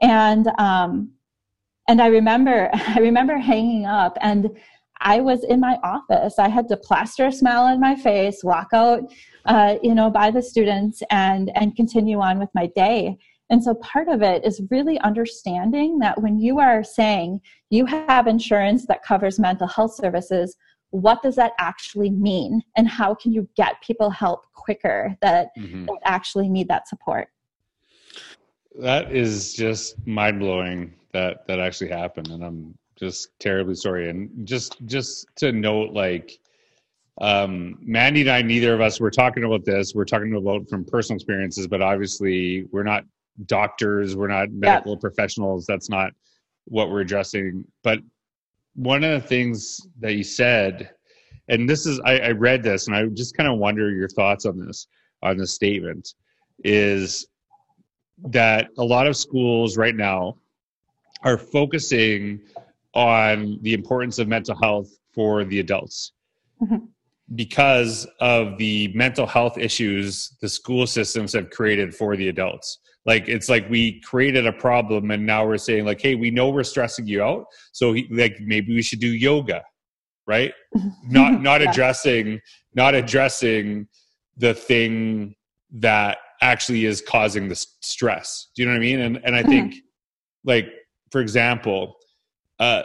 And 0.00 0.46
um, 0.58 1.10
and 1.88 2.00
i 2.00 2.06
remember 2.06 2.70
i 2.74 2.98
remember 3.00 3.36
hanging 3.36 3.86
up 3.86 4.16
and 4.20 4.48
i 5.00 5.20
was 5.20 5.44
in 5.44 5.60
my 5.60 5.78
office. 5.84 6.38
I 6.40 6.48
had 6.48 6.68
to 6.68 6.76
plaster 6.76 7.26
a 7.26 7.32
smile 7.32 7.62
on 7.62 7.80
my 7.80 7.94
face 7.94 8.42
walk 8.42 8.68
out 8.72 9.00
uh, 9.46 9.76
you 9.82 9.94
know 9.94 10.10
by 10.10 10.30
the 10.30 10.42
students 10.42 11.02
and 11.10 11.50
and 11.54 11.76
continue 11.76 12.20
on 12.20 12.38
with 12.38 12.50
my 12.54 12.66
day. 12.74 13.16
And 13.50 13.64
so 13.64 13.74
part 13.76 14.08
of 14.08 14.20
it 14.20 14.44
is 14.44 14.60
really 14.70 14.98
understanding 15.00 15.98
that 16.00 16.20
when 16.20 16.38
you 16.38 16.58
are 16.58 16.84
saying 16.84 17.40
you 17.70 17.86
have 17.86 18.26
insurance 18.26 18.84
that 18.86 19.02
covers 19.02 19.38
mental 19.38 19.66
health 19.66 19.94
services 19.94 20.56
what 20.90 21.22
does 21.22 21.36
that 21.36 21.52
actually 21.58 22.10
mean? 22.10 22.62
And 22.76 22.88
how 22.88 23.14
can 23.14 23.32
you 23.32 23.48
get 23.56 23.80
people 23.82 24.10
help 24.10 24.44
quicker 24.54 25.16
that, 25.20 25.48
mm-hmm. 25.58 25.84
that 25.84 25.98
actually 26.04 26.48
need 26.48 26.68
that 26.68 26.88
support? 26.88 27.28
That 28.78 29.12
is 29.12 29.54
just 29.54 30.06
mind 30.06 30.40
blowing 30.40 30.94
that 31.12 31.46
that 31.46 31.58
actually 31.58 31.90
happened, 31.90 32.28
and 32.28 32.44
I'm 32.44 32.78
just 32.96 33.28
terribly 33.38 33.74
sorry. 33.74 34.10
And 34.10 34.46
just 34.46 34.76
just 34.86 35.26
to 35.36 35.52
note, 35.52 35.92
like 35.92 36.38
um, 37.20 37.78
Mandy 37.80 38.22
and 38.22 38.30
I, 38.30 38.42
neither 38.42 38.74
of 38.74 38.80
us 38.80 39.00
were 39.00 39.10
talking 39.10 39.44
about 39.44 39.64
this. 39.64 39.94
We're 39.94 40.04
talking 40.04 40.34
about 40.34 40.68
from 40.68 40.84
personal 40.84 41.16
experiences, 41.16 41.66
but 41.66 41.82
obviously 41.82 42.64
we're 42.70 42.84
not 42.84 43.04
doctors, 43.46 44.16
we're 44.16 44.28
not 44.28 44.50
medical 44.50 44.92
yep. 44.92 45.00
professionals. 45.00 45.66
That's 45.66 45.88
not 45.88 46.12
what 46.66 46.90
we're 46.90 47.00
addressing. 47.00 47.64
But 47.82 48.00
one 48.74 49.02
of 49.02 49.10
the 49.10 49.26
things 49.26 49.80
that 50.00 50.14
you 50.14 50.24
said, 50.24 50.90
and 51.48 51.68
this 51.68 51.86
is, 51.86 52.00
I, 52.04 52.18
I 52.18 52.30
read 52.30 52.62
this, 52.62 52.86
and 52.86 52.96
I 52.96 53.06
just 53.06 53.36
kind 53.36 53.50
of 53.50 53.58
wonder 53.58 53.90
your 53.90 54.08
thoughts 54.08 54.44
on 54.46 54.64
this 54.64 54.86
on 55.22 55.36
this 55.36 55.52
statement, 55.52 56.14
is 56.62 57.26
that 58.24 58.68
a 58.78 58.84
lot 58.84 59.06
of 59.06 59.16
schools 59.16 59.76
right 59.76 59.96
now 59.96 60.36
are 61.24 61.38
focusing 61.38 62.40
on 62.94 63.58
the 63.62 63.74
importance 63.74 64.18
of 64.18 64.28
mental 64.28 64.56
health 64.60 64.88
for 65.14 65.44
the 65.44 65.60
adults 65.60 66.12
mm-hmm. 66.62 66.76
because 67.34 68.06
of 68.20 68.56
the 68.58 68.92
mental 68.94 69.26
health 69.26 69.58
issues 69.58 70.36
the 70.40 70.48
school 70.48 70.86
systems 70.86 71.32
have 71.32 71.50
created 71.50 71.94
for 71.94 72.16
the 72.16 72.28
adults 72.28 72.78
like 73.04 73.28
it's 73.28 73.48
like 73.48 73.68
we 73.70 74.00
created 74.00 74.46
a 74.46 74.52
problem 74.52 75.10
and 75.10 75.24
now 75.24 75.46
we're 75.46 75.58
saying 75.58 75.84
like 75.84 76.00
hey 76.00 76.14
we 76.14 76.30
know 76.30 76.50
we're 76.50 76.64
stressing 76.64 77.06
you 77.06 77.22
out 77.22 77.44
so 77.72 77.94
like 78.10 78.36
maybe 78.40 78.74
we 78.74 78.82
should 78.82 79.00
do 79.00 79.08
yoga 79.08 79.62
right 80.26 80.52
mm-hmm. 80.76 80.88
not 81.04 81.42
not 81.50 81.60
yeah. 81.60 81.70
addressing 81.70 82.40
not 82.74 82.94
addressing 82.94 83.86
the 84.36 84.54
thing 84.54 85.34
that 85.70 86.18
actually 86.40 86.84
is 86.84 87.02
causing 87.02 87.48
the 87.48 87.56
stress 87.80 88.48
do 88.54 88.62
you 88.62 88.68
know 88.68 88.72
what 88.72 88.78
i 88.78 88.80
mean 88.80 89.00
and 89.00 89.20
and 89.24 89.34
i 89.34 89.40
mm-hmm. 89.40 89.50
think 89.50 89.74
like 90.44 90.68
for 91.10 91.20
example, 91.20 91.96
uh, 92.58 92.82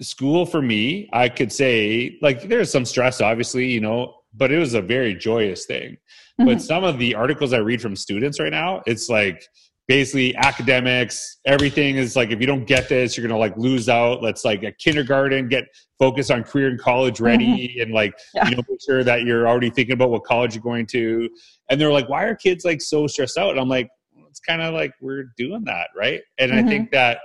school 0.00 0.46
for 0.46 0.62
me, 0.62 1.08
I 1.12 1.28
could 1.28 1.52
say 1.52 2.18
like 2.22 2.42
there's 2.42 2.70
some 2.70 2.84
stress, 2.84 3.20
obviously, 3.20 3.66
you 3.66 3.80
know, 3.80 4.14
but 4.34 4.50
it 4.50 4.58
was 4.58 4.74
a 4.74 4.82
very 4.82 5.14
joyous 5.14 5.66
thing. 5.66 5.96
Mm-hmm. 6.40 6.46
But 6.46 6.62
some 6.62 6.84
of 6.84 6.98
the 6.98 7.14
articles 7.14 7.52
I 7.52 7.58
read 7.58 7.82
from 7.82 7.96
students 7.96 8.40
right 8.40 8.50
now, 8.50 8.82
it's 8.86 9.08
like 9.08 9.46
basically 9.88 10.34
academics, 10.36 11.38
everything 11.44 11.96
is 11.96 12.16
like 12.16 12.30
if 12.30 12.40
you 12.40 12.46
don't 12.46 12.64
get 12.64 12.88
this, 12.88 13.16
you're 13.16 13.26
gonna 13.26 13.38
like 13.38 13.56
lose 13.56 13.88
out. 13.88 14.22
Let's 14.22 14.44
like 14.44 14.62
a 14.62 14.72
kindergarten, 14.72 15.48
get 15.48 15.64
focused 15.98 16.30
on 16.30 16.42
career 16.44 16.68
and 16.68 16.80
college 16.80 17.20
ready 17.20 17.68
mm-hmm. 17.68 17.82
and 17.82 17.92
like 17.92 18.14
yeah. 18.34 18.48
you 18.48 18.56
know 18.56 18.62
make 18.68 18.80
sure 18.84 19.04
that 19.04 19.22
you're 19.22 19.46
already 19.46 19.70
thinking 19.70 19.92
about 19.92 20.10
what 20.10 20.24
college 20.24 20.54
you're 20.54 20.62
going 20.62 20.86
to. 20.86 21.28
And 21.68 21.80
they're 21.80 21.92
like, 21.92 22.08
why 22.08 22.24
are 22.24 22.34
kids 22.34 22.64
like 22.64 22.80
so 22.80 23.06
stressed 23.06 23.36
out? 23.36 23.50
And 23.50 23.60
I'm 23.60 23.68
like, 23.68 23.90
it's 24.28 24.40
kind 24.40 24.62
of 24.62 24.72
like 24.72 24.94
we're 25.02 25.24
doing 25.36 25.64
that, 25.64 25.88
right? 25.94 26.22
And 26.38 26.52
mm-hmm. 26.52 26.66
I 26.66 26.70
think 26.70 26.90
that 26.92 27.18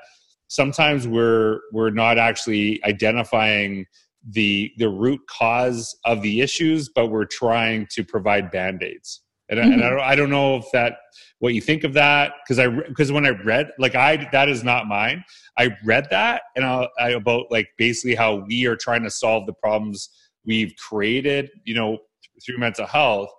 sometimes 0.48 1.08
we're 1.08 1.60
we're 1.72 1.90
not 1.90 2.18
actually 2.18 2.84
identifying 2.84 3.86
the 4.30 4.72
the 4.78 4.90
root 4.90 5.22
cause 5.30 5.98
of 6.06 6.22
the 6.22 6.42
issues 6.42 6.90
but 6.90 7.08
we're 7.08 7.26
trying 7.26 7.88
to 7.92 8.04
provide 8.04 8.52
band-aids. 8.52 9.22
And, 9.50 9.60
mm-hmm. 9.60 9.72
and 9.72 9.84
I, 9.84 9.90
don't, 9.90 10.00
I 10.02 10.16
don't 10.16 10.30
know 10.30 10.58
if 10.58 10.66
that 10.74 10.98
what 11.40 11.54
you 11.54 11.62
think 11.62 11.84
of 11.84 11.94
that 11.94 12.34
because 12.44 12.60
i 12.60 12.68
because 12.68 13.12
when 13.12 13.26
i 13.26 13.30
read 13.30 13.70
like 13.78 13.96
i 13.96 14.28
that 14.32 14.50
is 14.50 14.64
not 14.64 14.88
mine. 14.88 15.24
I 15.58 15.76
read 15.84 16.08
that 16.12 16.44
and 16.56 16.66
I, 16.66 16.88
I 17.00 17.10
about 17.12 17.46
like 17.50 17.70
basically 17.78 18.16
how 18.16 18.44
we 18.48 18.66
are 18.66 18.76
trying 18.76 19.04
to 19.04 19.10
solve 19.10 19.46
the 19.46 19.54
problems 19.54 20.10
we've 20.46 20.74
created 20.76 21.50
you 21.64 21.76
know 21.76 22.00
through 22.46 22.58
mental 22.58 22.86
health 22.86 23.30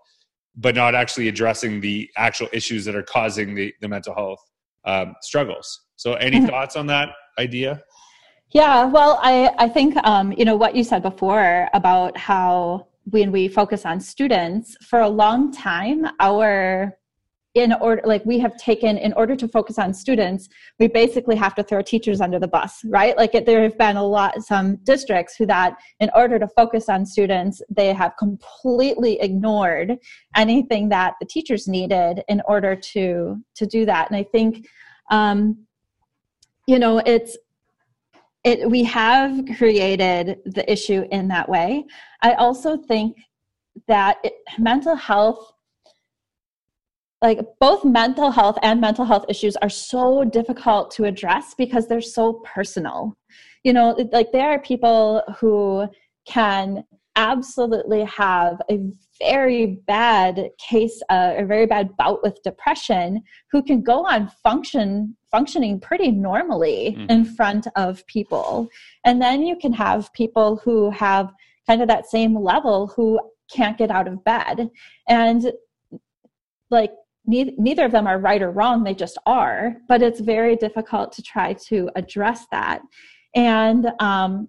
but 0.57 0.75
not 0.75 0.95
actually 0.95 1.29
addressing 1.29 1.81
the 1.81 2.11
actual 2.17 2.49
issues 2.53 2.85
that 2.85 2.97
are 2.97 3.03
causing 3.03 3.55
the, 3.55 3.73
the 3.81 3.89
mental 3.89 4.15
health 4.15 4.41
um, 4.89 5.15
struggles. 5.21 5.69
So, 5.97 6.15
any 6.15 6.41
thoughts 6.51 6.75
on 6.75 6.87
that 6.87 7.11
idea? 7.39 7.81
Yeah, 8.51 8.87
well, 8.87 9.21
I 9.23 9.35
I 9.59 9.69
think 9.69 9.97
um, 10.05 10.33
you 10.33 10.45
know 10.45 10.57
what 10.57 10.75
you 10.75 10.83
said 10.83 11.03
before 11.03 11.69
about 11.75 12.17
how 12.17 12.87
when 13.11 13.33
we 13.33 13.49
focus 13.49 13.87
on 13.87 14.01
students 14.01 14.77
for 14.89 15.01
a 15.01 15.09
long 15.09 15.53
time, 15.53 16.07
our 16.21 16.97
in 17.59 17.73
order 17.75 18.03
like 18.05 18.25
we 18.25 18.39
have 18.39 18.57
taken 18.57 18.99
in 18.99 19.13
order 19.15 19.35
to 19.37 19.49
focus 19.49 19.79
on 19.79 19.93
students 19.95 20.49
we 20.79 20.87
basically 20.89 21.37
have 21.37 21.55
to 21.55 21.63
throw 21.63 21.83
teachers 21.83 22.21
under 22.21 22.39
the 22.39 22.49
bus 22.49 22.81
right? 22.87 23.17
Like 23.17 23.35
it, 23.35 23.47
there 23.47 23.63
have 23.63 23.79
been 23.79 23.97
a 23.97 24.05
lot 24.05 24.43
some 24.43 24.77
districts 24.85 25.37
who 25.37 25.47
that 25.47 25.77
in 26.01 26.11
order 26.15 26.39
to 26.39 26.49
focus 26.49 26.89
on 26.89 27.05
students 27.07 27.63
they 27.71 27.93
have 27.93 28.17
completely 28.19 29.21
ignored 29.21 29.97
anything 30.37 30.89
that 30.91 31.15
the 31.21 31.27
teachers 31.27 31.69
needed 31.69 32.23
in 32.29 32.43
order 32.47 32.75
to 32.93 33.37
to 33.55 33.67
do 33.67 33.85
that. 33.87 34.09
And 34.11 34.17
i 34.17 34.23
think 34.23 34.67
um 35.11 35.59
you 36.67 36.79
know 36.79 36.99
it's 37.07 37.37
it 38.45 38.69
we 38.71 38.83
have 38.85 39.45
created 39.57 40.39
the 40.45 40.71
issue 40.71 41.07
in 41.11 41.29
that 41.29 41.49
way. 41.49 41.85
I 42.23 42.35
also 42.35 42.77
think 42.77 43.17
that 43.87 44.19
it, 44.25 44.35
mental 44.59 44.95
health 44.95 45.53
like 47.23 47.41
both 47.61 47.85
mental 47.85 48.31
health 48.31 48.59
and 48.63 48.81
mental 48.81 49.05
health 49.05 49.25
issues 49.29 49.57
are 49.57 49.69
so 49.69 50.25
difficult 50.25 50.91
to 50.93 51.05
address 51.05 51.55
because 51.57 51.89
they're 51.89 52.01
so 52.01 52.35
personal. 52.45 53.17
You 53.65 53.73
know 53.73 53.97
like 54.13 54.33
there 54.33 54.51
are 54.51 54.61
people 54.61 55.23
who 55.41 55.89
can 56.27 56.85
absolutely 57.17 58.05
have 58.05 58.63
a 58.71 58.79
very 59.19 59.81
bad 59.89 60.51
case 60.59 61.03
uh, 61.09 61.35
a 61.37 61.45
very 61.45 61.67
bad 61.67 61.97
bout 61.97 62.23
with 62.23 62.41
depression 62.45 63.21
who 63.51 63.61
can 63.61 63.83
go 63.83 64.07
on 64.07 64.31
function 64.45 65.17
functioning 65.31 65.81
pretty 65.81 66.11
normally 66.11 66.95
mm-hmm. 66.97 67.11
in 67.11 67.25
front 67.25 67.67
of 67.77 68.07
people. 68.07 68.69
And 69.05 69.21
then 69.21 69.43
you 69.43 69.57
can 69.57 69.73
have 69.73 70.13
people 70.13 70.61
who 70.65 70.91
have 70.91 71.33
kind 71.67 71.83
of 71.83 71.89
that 71.89 72.07
same 72.07 72.35
level 72.35 72.87
who 72.95 73.21
can't 73.53 73.77
get 73.77 73.91
out 73.91 74.09
of 74.09 74.25
bed. 74.25 74.71
And 75.09 75.53
like 76.71 76.93
neither, 77.27 77.53
neither 77.59 77.85
of 77.85 77.93
them 77.93 78.07
are 78.07 78.19
right 78.19 78.43
or 78.43 78.51
wrong 78.51 78.85
they 78.85 78.95
just 78.95 79.19
are 79.27 79.77
but 79.89 80.03
it's 80.03 80.21
very 80.21 80.57
difficult 80.57 81.13
to 81.13 81.23
try 81.23 81.53
to 81.53 81.91
address 81.97 82.47
that. 82.51 82.81
And 83.35 83.91
um, 84.01 84.49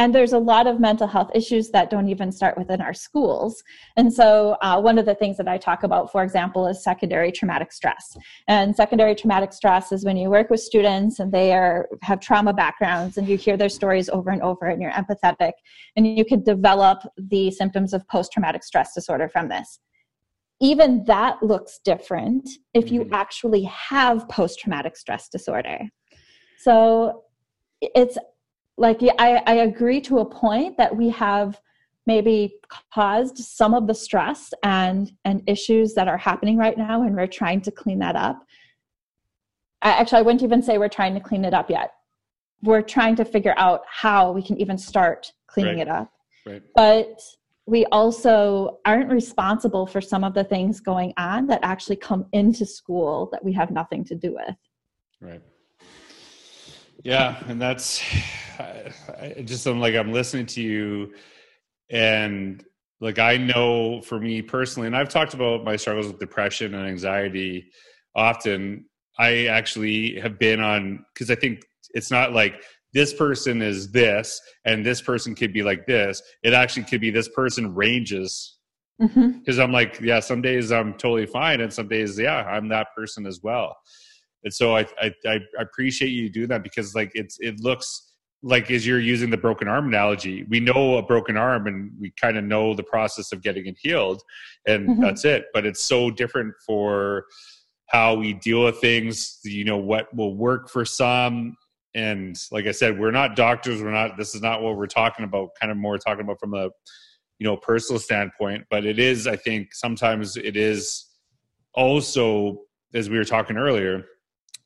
and 0.00 0.14
there's 0.14 0.32
a 0.32 0.38
lot 0.38 0.68
of 0.68 0.78
mental 0.78 1.08
health 1.08 1.30
issues 1.34 1.70
that 1.70 1.90
don't 1.90 2.08
even 2.08 2.30
start 2.30 2.56
within 2.56 2.80
our 2.80 2.94
schools. 2.94 3.62
And 3.96 4.12
so 4.12 4.56
uh, 4.62 4.80
one 4.80 4.96
of 4.96 5.06
the 5.06 5.14
things 5.16 5.36
that 5.38 5.48
i 5.48 5.58
talk 5.58 5.82
about 5.82 6.12
for 6.12 6.22
example 6.22 6.68
is 6.68 6.84
secondary 6.84 7.32
traumatic 7.32 7.72
stress. 7.72 8.16
And 8.46 8.74
secondary 8.74 9.14
traumatic 9.16 9.52
stress 9.52 9.90
is 9.90 10.04
when 10.04 10.16
you 10.16 10.30
work 10.30 10.50
with 10.50 10.60
students 10.60 11.18
and 11.18 11.32
they 11.32 11.52
are 11.52 11.88
have 12.02 12.20
trauma 12.20 12.52
backgrounds 12.52 13.18
and 13.18 13.28
you 13.28 13.36
hear 13.36 13.56
their 13.56 13.68
stories 13.68 14.08
over 14.08 14.30
and 14.30 14.42
over 14.42 14.66
and 14.66 14.80
you're 14.80 14.92
empathetic 14.92 15.52
and 15.96 16.06
you 16.06 16.24
can 16.24 16.42
develop 16.44 17.00
the 17.16 17.50
symptoms 17.50 17.92
of 17.92 18.06
post-traumatic 18.08 18.62
stress 18.62 18.94
disorder 18.94 19.28
from 19.28 19.48
this 19.48 19.80
even 20.60 21.04
that 21.04 21.42
looks 21.42 21.80
different 21.84 22.48
if 22.74 22.90
you 22.90 23.02
mm-hmm. 23.02 23.14
actually 23.14 23.62
have 23.64 24.28
post 24.28 24.58
traumatic 24.58 24.96
stress 24.96 25.28
disorder. 25.28 25.78
So 26.58 27.24
it's 27.80 28.18
like 28.76 29.00
I, 29.18 29.42
I 29.46 29.54
agree 29.54 30.00
to 30.02 30.18
a 30.18 30.24
point 30.24 30.76
that 30.78 30.94
we 30.94 31.10
have 31.10 31.60
maybe 32.06 32.54
caused 32.92 33.36
some 33.36 33.74
of 33.74 33.86
the 33.86 33.94
stress 33.94 34.52
and 34.62 35.12
and 35.24 35.42
issues 35.46 35.94
that 35.94 36.08
are 36.08 36.16
happening 36.16 36.56
right 36.56 36.78
now 36.78 37.02
and 37.02 37.14
we're 37.14 37.26
trying 37.26 37.60
to 37.60 37.70
clean 37.70 37.98
that 37.98 38.16
up 38.16 38.42
I, 39.82 39.90
actually 39.90 40.20
i 40.20 40.22
wouldn't 40.22 40.42
even 40.42 40.62
say 40.62 40.78
we're 40.78 40.88
trying 40.88 41.14
to 41.14 41.20
clean 41.20 41.44
it 41.44 41.52
up 41.52 41.68
yet 41.68 41.92
we're 42.62 42.82
trying 42.82 43.14
to 43.16 43.24
figure 43.26 43.54
out 43.58 43.82
how 43.88 44.32
we 44.32 44.42
can 44.42 44.58
even 44.58 44.78
start 44.78 45.30
cleaning 45.48 45.78
right. 45.78 45.86
it 45.86 45.88
up 45.88 46.10
right. 46.46 46.62
but 46.74 47.20
we 47.68 47.84
also 47.92 48.78
aren't 48.86 49.12
responsible 49.12 49.86
for 49.86 50.00
some 50.00 50.24
of 50.24 50.32
the 50.32 50.42
things 50.42 50.80
going 50.80 51.12
on 51.18 51.46
that 51.48 51.60
actually 51.62 51.96
come 51.96 52.24
into 52.32 52.64
school 52.64 53.28
that 53.30 53.44
we 53.44 53.52
have 53.52 53.70
nothing 53.70 54.02
to 54.06 54.14
do 54.14 54.32
with. 54.34 54.56
Right. 55.20 55.42
Yeah, 57.04 57.36
and 57.46 57.60
that's 57.60 58.02
I, 58.58 58.90
I 59.20 59.42
just 59.42 59.66
I'm 59.66 59.80
like 59.80 59.94
I'm 59.94 60.12
listening 60.12 60.46
to 60.46 60.62
you, 60.62 61.12
and 61.90 62.64
like 63.00 63.18
I 63.18 63.36
know 63.36 64.00
for 64.00 64.18
me 64.18 64.40
personally, 64.40 64.86
and 64.86 64.96
I've 64.96 65.10
talked 65.10 65.34
about 65.34 65.62
my 65.62 65.76
struggles 65.76 66.06
with 66.06 66.18
depression 66.18 66.74
and 66.74 66.88
anxiety 66.88 67.70
often. 68.16 68.86
I 69.18 69.46
actually 69.46 70.18
have 70.20 70.38
been 70.38 70.60
on 70.60 71.04
because 71.12 71.30
I 71.30 71.34
think 71.34 71.64
it's 71.92 72.10
not 72.10 72.32
like 72.32 72.64
this 72.98 73.14
person 73.14 73.62
is 73.62 73.92
this 73.92 74.40
and 74.64 74.84
this 74.84 75.00
person 75.00 75.32
could 75.32 75.52
be 75.52 75.62
like 75.62 75.86
this 75.86 76.20
it 76.42 76.52
actually 76.52 76.82
could 76.82 77.00
be 77.00 77.12
this 77.12 77.28
person 77.28 77.72
ranges 77.72 78.58
because 78.98 79.14
mm-hmm. 79.14 79.60
i'm 79.60 79.70
like 79.70 80.00
yeah 80.00 80.18
some 80.18 80.42
days 80.42 80.72
i'm 80.72 80.92
totally 80.94 81.24
fine 81.24 81.60
and 81.60 81.72
some 81.72 81.86
days 81.86 82.18
yeah 82.18 82.42
i'm 82.46 82.66
that 82.66 82.88
person 82.96 83.24
as 83.24 83.38
well 83.40 83.76
and 84.42 84.52
so 84.52 84.76
i 84.76 84.84
i, 85.00 85.12
I 85.28 85.38
appreciate 85.60 86.08
you 86.08 86.28
do 86.28 86.48
that 86.48 86.64
because 86.64 86.96
like 86.96 87.12
it's 87.14 87.38
it 87.38 87.60
looks 87.60 88.14
like 88.42 88.68
as 88.68 88.84
you're 88.84 88.98
using 88.98 89.30
the 89.30 89.36
broken 89.36 89.68
arm 89.68 89.86
analogy 89.86 90.44
we 90.48 90.58
know 90.58 90.96
a 90.96 91.02
broken 91.02 91.36
arm 91.36 91.68
and 91.68 91.92
we 92.00 92.12
kind 92.20 92.36
of 92.36 92.42
know 92.42 92.74
the 92.74 92.82
process 92.82 93.30
of 93.30 93.44
getting 93.44 93.66
it 93.66 93.76
healed 93.80 94.20
and 94.66 94.88
mm-hmm. 94.88 95.00
that's 95.00 95.24
it 95.24 95.44
but 95.54 95.64
it's 95.64 95.84
so 95.84 96.10
different 96.10 96.52
for 96.66 97.26
how 97.90 98.16
we 98.16 98.32
deal 98.32 98.64
with 98.64 98.80
things 98.80 99.38
you 99.44 99.64
know 99.64 99.78
what 99.78 100.12
will 100.16 100.34
work 100.34 100.68
for 100.68 100.84
some 100.84 101.56
and 101.94 102.36
like 102.50 102.66
i 102.66 102.70
said 102.70 102.98
we're 102.98 103.10
not 103.10 103.34
doctors 103.34 103.82
we're 103.82 103.90
not 103.90 104.16
this 104.16 104.34
is 104.34 104.42
not 104.42 104.62
what 104.62 104.76
we're 104.76 104.86
talking 104.86 105.24
about 105.24 105.48
kind 105.60 105.70
of 105.70 105.78
more 105.78 105.98
talking 105.98 106.22
about 106.22 106.38
from 106.38 106.54
a 106.54 106.68
you 107.38 107.46
know 107.46 107.56
personal 107.56 107.98
standpoint 107.98 108.64
but 108.70 108.84
it 108.84 108.98
is 108.98 109.26
i 109.26 109.36
think 109.36 109.74
sometimes 109.74 110.36
it 110.36 110.56
is 110.56 111.06
also 111.74 112.58
as 112.94 113.08
we 113.08 113.16
were 113.16 113.24
talking 113.24 113.56
earlier 113.56 114.04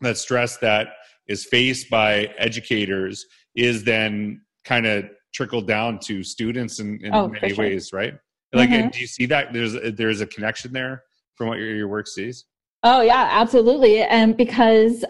that 0.01 0.17
stress 0.17 0.57
that 0.59 0.89
is 1.29 1.45
faced 1.45 1.89
by 1.91 2.29
educators 2.39 3.27
is 3.55 3.85
then 3.85 4.41
kind 4.65 4.87
of 4.87 5.05
trickled 5.33 5.67
down 5.67 5.99
to 5.99 6.23
students 6.23 6.81
in, 6.81 6.99
in 7.05 7.15
oh, 7.15 7.29
many 7.29 7.55
sure. 7.55 7.65
ways 7.65 7.93
right 7.93 8.15
like 8.53 8.69
mm-hmm. 8.69 8.89
do 8.89 9.01
you 9.01 9.07
see 9.07 9.27
that 9.27 9.53
there's 9.53 9.77
there's 9.95 10.21
a 10.21 10.27
connection 10.27 10.73
there 10.73 11.03
from 11.37 11.49
what 11.49 11.59
your, 11.59 11.75
your 11.75 11.89
work 11.89 12.07
sees 12.09 12.47
oh 12.83 13.01
yeah 13.01 13.29
absolutely 13.31 14.03
and 14.03 14.37
because 14.37 15.05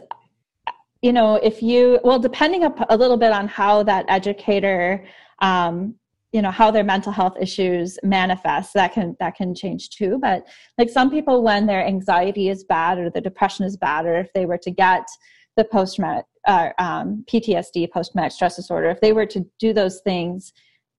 you 1.03 1.12
know 1.12 1.35
if 1.37 1.62
you 1.62 1.99
well 2.05 2.19
depending 2.19 2.65
a 2.65 2.97
little 2.97 3.17
bit 3.17 3.33
on 3.33 3.49
how 3.49 3.83
that 3.83 4.05
educator 4.09 5.05
um, 5.41 5.95
you 6.33 6.41
know 6.41 6.51
how 6.51 6.71
their 6.71 6.85
mental 6.85 7.12
health 7.12 7.37
issues 7.41 7.99
manifest 8.03 8.73
that 8.75 8.95
can 8.95 9.15
that 9.21 9.35
can 9.35 9.55
change 9.55 9.91
too. 9.91 10.19
But 10.21 10.47
like 10.79 10.88
some 10.88 11.11
people 11.11 11.43
when 11.43 11.67
their 11.67 11.87
anxiety 11.87 12.49
is 12.49 12.65
bad 12.65 12.99
or 12.99 13.11
the 13.11 13.21
depression 13.21 13.67
is 13.67 13.77
bad 13.77 14.07
or 14.07 14.19
if 14.19 14.33
they 14.33 14.47
were 14.47 14.59
to 14.59 14.71
get 14.71 15.07
the 15.57 15.65
post 15.65 16.01
uh, 16.49 16.71
um, 16.79 17.25
ptsd 17.31 17.91
post 17.91 18.12
traumatic 18.12 18.33
stress 18.33 18.57
disorder 18.57 18.88
if 18.88 19.01
they 19.01 19.12
were 19.12 19.27
to 19.27 19.45
do 19.61 19.73
those 19.73 20.01
things 20.01 20.53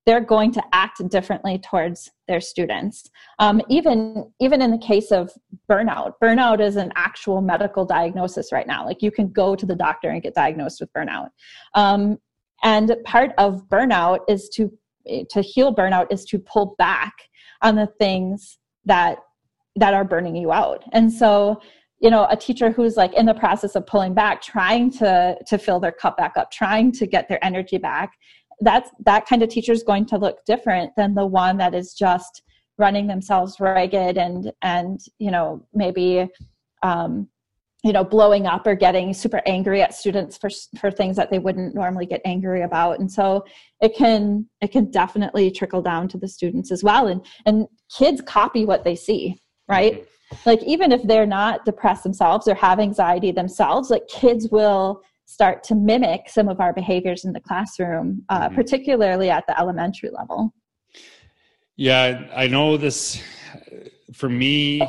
they're 0.06 0.22
going 0.22 0.52
to 0.52 0.64
act 0.74 1.08
differently 1.10 1.58
towards 1.58 2.12
their 2.28 2.42
students. 2.42 3.10
Um, 3.40 3.62
even 3.70 4.32
even 4.40 4.62
in 4.62 4.72
the 4.72 4.78
case 4.78 5.12
of 5.12 5.32
burnout 5.70 6.14
burnout 6.22 6.60
is 6.60 6.76
an 6.76 6.92
actual 6.96 7.42
medical 7.42 7.86
diagnosis 7.86 8.52
right 8.52 8.68
now. 8.68 8.86
Like 8.86 9.02
you 9.02 9.12
can 9.12 9.30
go 9.32 9.56
to 9.56 9.66
the 9.66 9.76
doctor 9.76 10.10
and 10.10 10.22
get 10.22 10.36
diagnosed 10.36 10.82
with 10.82 10.92
burnout. 10.94 11.30
Um, 11.74 12.18
and 12.64 12.96
part 13.06 13.32
of 13.38 13.68
burnout 13.70 14.20
is 14.28 14.50
to 14.50 14.72
to 15.30 15.42
heal 15.42 15.74
burnout 15.74 16.08
is 16.12 16.26
to 16.26 16.40
pull 16.40 16.76
back 16.78 17.14
on 17.62 17.76
the 17.76 17.88
things 18.00 18.58
that 18.86 19.20
that 19.76 19.94
are 19.94 20.06
burning 20.06 20.36
you 20.36 20.52
out. 20.52 20.84
And 20.92 21.12
so 21.12 21.62
you 22.00 22.10
know 22.10 22.28
a 22.30 22.36
teacher 22.36 22.70
who's 22.70 22.98
like 22.98 23.14
in 23.14 23.26
the 23.26 23.34
process 23.34 23.76
of 23.76 23.88
pulling 23.88 24.14
back 24.14 24.42
trying 24.42 24.92
to 24.92 25.38
to 25.48 25.58
fill 25.58 25.80
their 25.80 25.92
cup 25.92 26.18
back 26.18 26.34
up 26.36 26.52
trying 26.52 26.92
to 26.92 27.08
get 27.08 27.30
their 27.30 27.44
energy 27.44 27.78
back 27.78 28.12
that's 28.64 28.90
that 29.06 29.26
kind 29.26 29.44
of 29.44 29.50
teacher 29.50 29.72
is 29.72 29.84
going 29.84 30.06
to 30.08 30.18
look 30.18 30.44
different 30.46 30.92
than 30.98 31.14
the 31.14 31.26
one 31.26 31.58
that 31.58 31.74
is 31.74 31.94
just 31.94 32.44
running 32.78 33.08
themselves 33.08 33.60
ragged 33.60 34.18
and 34.18 34.52
and 34.62 35.00
you 35.20 35.32
know 35.32 35.66
maybe 35.74 36.28
um, 36.82 37.28
you 37.84 37.94
know 37.94 38.04
blowing 38.04 38.48
up 38.48 38.66
or 38.66 38.76
getting 38.76 39.14
super 39.14 39.42
angry 39.46 39.82
at 39.82 39.94
students 39.94 40.38
for 40.38 40.50
for 40.80 40.90
things 40.90 41.16
that 41.16 41.30
they 41.30 41.40
wouldn't 41.40 41.76
normally 41.76 42.06
get 42.06 42.22
angry 42.26 42.64
about. 42.64 43.00
And 43.00 43.12
so 43.12 43.46
it 43.82 43.96
can 43.96 44.48
it 44.62 44.72
can 44.72 44.90
definitely 44.92 45.52
trickle 45.52 45.82
down 45.82 46.08
to 46.10 46.18
the 46.18 46.28
students 46.28 46.72
as 46.72 46.84
well. 46.84 47.08
And 47.08 47.26
and 47.46 47.68
kids 47.96 48.22
copy 48.22 48.66
what 48.66 48.84
they 48.84 48.96
see 48.96 49.38
right? 49.68 49.94
Mm-hmm. 49.94 50.50
like 50.50 50.64
even 50.64 50.92
if 50.92 51.04
they're 51.04 51.26
not 51.26 51.66
depressed 51.66 52.04
themselves 52.04 52.48
or 52.48 52.56
have 52.56 52.80
anxiety 52.80 53.32
themselves 53.32 53.90
like 53.90 54.08
kids 54.08 54.50
will 54.50 55.02
start 55.26 55.64
to 55.64 55.76
mimic 55.76 56.30
some 56.30 56.48
of 56.48 56.60
our 56.60 56.74
behaviors 56.74 57.26
in 57.26 57.34
the 57.34 57.40
classroom, 57.40 58.24
uh, 58.30 58.46
mm-hmm. 58.46 58.56
particularly 58.56 59.30
at 59.30 59.46
the 59.48 59.60
elementary 59.60 60.10
level. 60.10 60.54
Yeah, 61.76 62.30
I 62.36 62.48
know 62.48 62.78
this 62.78 63.22
for 64.14 64.30
me. 64.30 64.80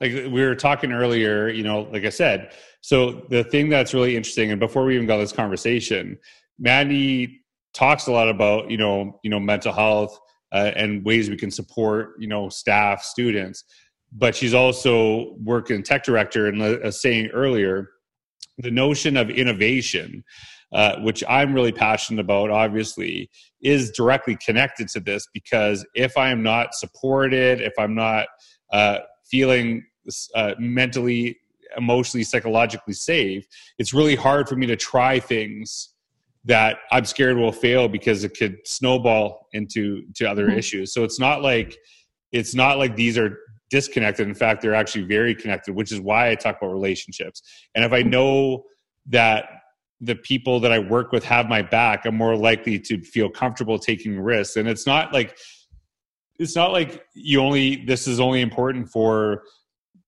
Like 0.00 0.12
we 0.12 0.28
were 0.28 0.54
talking 0.54 0.92
earlier, 0.92 1.48
you 1.48 1.62
know, 1.62 1.82
like 1.92 2.04
I 2.04 2.10
said, 2.10 2.52
So 2.80 3.22
the 3.30 3.44
thing 3.44 3.70
that's 3.70 3.94
really 3.94 4.16
interesting, 4.16 4.50
and 4.50 4.60
before 4.60 4.84
we 4.84 4.94
even 4.96 5.06
got 5.06 5.18
this 5.18 5.32
conversation, 5.32 6.18
Mandy 6.58 7.44
talks 7.74 8.06
a 8.06 8.12
lot 8.12 8.28
about 8.28 8.70
you 8.70 8.76
know 8.76 9.20
you 9.22 9.30
know 9.30 9.40
mental 9.40 9.72
health 9.72 10.18
uh, 10.52 10.70
and 10.76 11.04
ways 11.04 11.28
we 11.28 11.36
can 11.36 11.50
support 11.50 12.14
you 12.18 12.28
know 12.28 12.48
staff 12.48 13.02
students 13.02 13.64
but 14.16 14.34
she's 14.34 14.54
also 14.54 15.34
working 15.42 15.82
tech 15.82 16.04
director 16.04 16.46
and 16.46 16.62
uh, 16.62 16.90
saying 16.90 17.26
earlier 17.34 17.90
the 18.58 18.70
notion 18.70 19.16
of 19.16 19.30
innovation 19.30 20.24
uh, 20.72 20.96
which 21.00 21.22
i'm 21.28 21.54
really 21.54 21.72
passionate 21.72 22.20
about 22.20 22.50
obviously 22.50 23.28
is 23.62 23.90
directly 23.92 24.36
connected 24.44 24.88
to 24.88 25.00
this 25.00 25.26
because 25.32 25.86
if 25.94 26.16
i 26.16 26.30
am 26.30 26.42
not 26.42 26.74
supported 26.74 27.60
if 27.60 27.72
i'm 27.78 27.94
not 27.94 28.26
uh, 28.72 28.98
feeling 29.24 29.84
uh, 30.34 30.54
mentally 30.58 31.36
emotionally 31.76 32.24
psychologically 32.24 32.94
safe 32.94 33.46
it's 33.78 33.92
really 33.92 34.14
hard 34.14 34.48
for 34.48 34.56
me 34.56 34.66
to 34.66 34.76
try 34.76 35.18
things 35.18 35.94
that 36.44 36.78
I'm 36.92 37.04
scared 37.04 37.36
will 37.36 37.52
fail 37.52 37.88
because 37.88 38.22
it 38.24 38.36
could 38.36 38.58
snowball 38.66 39.48
into 39.52 40.02
to 40.16 40.26
other 40.26 40.48
mm-hmm. 40.48 40.58
issues. 40.58 40.92
So 40.92 41.04
it's 41.04 41.18
not 41.18 41.42
like 41.42 41.76
it's 42.32 42.54
not 42.54 42.78
like 42.78 42.96
these 42.96 43.16
are 43.16 43.38
disconnected. 43.74 44.28
In 44.28 44.36
fact, 44.36 44.62
they're 44.62 44.76
actually 44.76 45.02
very 45.02 45.34
connected, 45.34 45.74
which 45.74 45.90
is 45.90 46.00
why 46.00 46.30
I 46.30 46.36
talk 46.36 46.58
about 46.58 46.72
relationships. 46.72 47.42
And 47.74 47.84
if 47.84 47.92
I 47.92 48.02
know 48.02 48.66
that 49.06 49.46
the 50.00 50.14
people 50.14 50.60
that 50.60 50.70
I 50.70 50.78
work 50.78 51.10
with 51.10 51.24
have 51.24 51.48
my 51.48 51.60
back, 51.60 52.06
I'm 52.06 52.14
more 52.14 52.36
likely 52.36 52.78
to 52.78 53.02
feel 53.02 53.28
comfortable 53.28 53.76
taking 53.76 54.20
risks. 54.20 54.54
And 54.54 54.68
it's 54.68 54.86
not 54.86 55.12
like 55.12 55.36
it's 56.38 56.54
not 56.54 56.70
like 56.70 57.04
you 57.14 57.40
only 57.40 57.84
this 57.84 58.06
is 58.06 58.20
only 58.20 58.42
important 58.42 58.88
for 58.88 59.42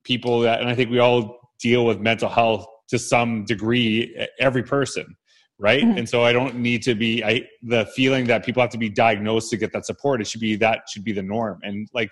people 0.04 0.38
that 0.42 0.60
and 0.60 0.68
I 0.68 0.74
think 0.76 0.88
we 0.88 1.00
all 1.00 1.40
deal 1.58 1.84
with 1.84 1.98
mental 1.98 2.28
health 2.28 2.66
to 2.90 3.00
some 3.00 3.44
degree 3.46 4.16
every 4.38 4.62
person 4.62 5.16
right 5.58 5.82
mm-hmm. 5.82 5.98
and 5.98 6.06
so 6.06 6.22
i 6.22 6.32
don't 6.32 6.54
need 6.54 6.82
to 6.82 6.94
be 6.94 7.24
i 7.24 7.42
the 7.62 7.86
feeling 7.96 8.26
that 8.26 8.44
people 8.44 8.60
have 8.60 8.70
to 8.70 8.78
be 8.78 8.90
diagnosed 8.90 9.48
to 9.50 9.56
get 9.56 9.72
that 9.72 9.86
support 9.86 10.20
it 10.20 10.26
should 10.26 10.40
be 10.40 10.54
that 10.54 10.80
should 10.90 11.02
be 11.02 11.12
the 11.12 11.22
norm 11.22 11.58
and 11.62 11.88
like 11.94 12.10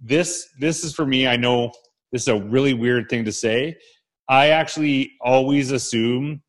this 0.00 0.48
this 0.58 0.84
is 0.84 0.94
for 0.94 1.06
me 1.06 1.26
i 1.26 1.36
know 1.36 1.70
this 2.12 2.22
is 2.22 2.28
a 2.28 2.36
really 2.36 2.74
weird 2.74 3.08
thing 3.08 3.24
to 3.24 3.32
say 3.32 3.76
i 4.28 4.48
actually 4.48 5.12
always 5.20 5.70
assume 5.70 6.40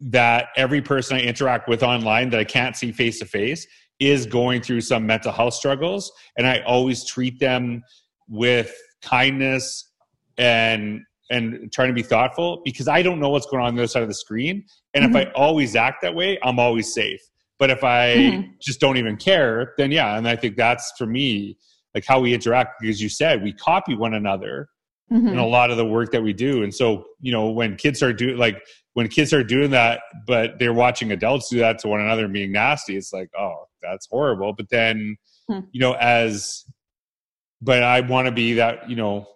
that 0.00 0.48
every 0.56 0.82
person 0.82 1.16
i 1.16 1.20
interact 1.20 1.68
with 1.68 1.82
online 1.82 2.30
that 2.30 2.40
i 2.40 2.44
can't 2.44 2.76
see 2.76 2.92
face 2.92 3.18
to 3.18 3.26
face 3.26 3.66
is 4.00 4.26
going 4.26 4.60
through 4.60 4.80
some 4.80 5.06
mental 5.06 5.32
health 5.32 5.54
struggles 5.54 6.10
and 6.36 6.46
i 6.46 6.60
always 6.60 7.04
treat 7.04 7.38
them 7.38 7.82
with 8.28 8.74
kindness 9.02 9.90
and 10.38 11.02
and 11.30 11.72
trying 11.72 11.88
to 11.88 11.94
be 11.94 12.02
thoughtful 12.02 12.60
because 12.64 12.86
I 12.86 13.02
don't 13.02 13.18
know 13.18 13.30
what's 13.30 13.46
going 13.46 13.62
on 13.62 13.68
on 13.68 13.74
the 13.74 13.82
other 13.82 13.88
side 13.88 14.02
of 14.02 14.08
the 14.08 14.14
screen. 14.14 14.64
And 14.92 15.04
mm-hmm. 15.04 15.16
if 15.16 15.28
I 15.28 15.32
always 15.32 15.74
act 15.74 16.02
that 16.02 16.14
way, 16.14 16.38
I'm 16.42 16.58
always 16.58 16.92
safe. 16.92 17.20
But 17.58 17.70
if 17.70 17.82
I 17.82 18.14
mm-hmm. 18.14 18.50
just 18.60 18.80
don't 18.80 18.96
even 18.96 19.16
care, 19.16 19.74
then 19.78 19.90
yeah. 19.90 20.18
And 20.18 20.28
I 20.28 20.36
think 20.36 20.56
that's 20.56 20.92
for 20.98 21.06
me, 21.06 21.56
like 21.94 22.04
how 22.06 22.20
we 22.20 22.34
interact, 22.34 22.80
because 22.80 23.00
you 23.00 23.08
said 23.08 23.42
we 23.42 23.52
copy 23.52 23.94
one 23.94 24.14
another 24.14 24.68
mm-hmm. 25.12 25.28
in 25.28 25.38
a 25.38 25.46
lot 25.46 25.70
of 25.70 25.76
the 25.76 25.86
work 25.86 26.10
that 26.12 26.22
we 26.22 26.32
do. 26.32 26.62
And 26.62 26.74
so, 26.74 27.04
you 27.20 27.32
know, 27.32 27.50
when 27.50 27.76
kids 27.76 28.02
are 28.02 28.12
doing 28.12 28.36
like 28.36 28.62
when 28.94 29.08
kids 29.08 29.32
are 29.32 29.44
doing 29.44 29.70
that, 29.70 30.00
but 30.26 30.58
they're 30.58 30.72
watching 30.72 31.12
adults 31.12 31.48
do 31.48 31.58
that 31.58 31.78
to 31.80 31.88
one 31.88 32.00
another 32.00 32.24
and 32.24 32.32
being 32.32 32.52
nasty, 32.52 32.96
it's 32.96 33.12
like, 33.12 33.28
oh, 33.38 33.66
that's 33.82 34.06
horrible. 34.06 34.52
But 34.52 34.68
then, 34.70 35.16
hmm. 35.48 35.60
you 35.72 35.80
know, 35.80 35.92
as 35.94 36.64
but 37.60 37.82
I 37.82 38.00
want 38.00 38.26
to 38.26 38.32
be 38.32 38.54
that, 38.54 38.88
you 38.90 38.96
know, 38.96 39.26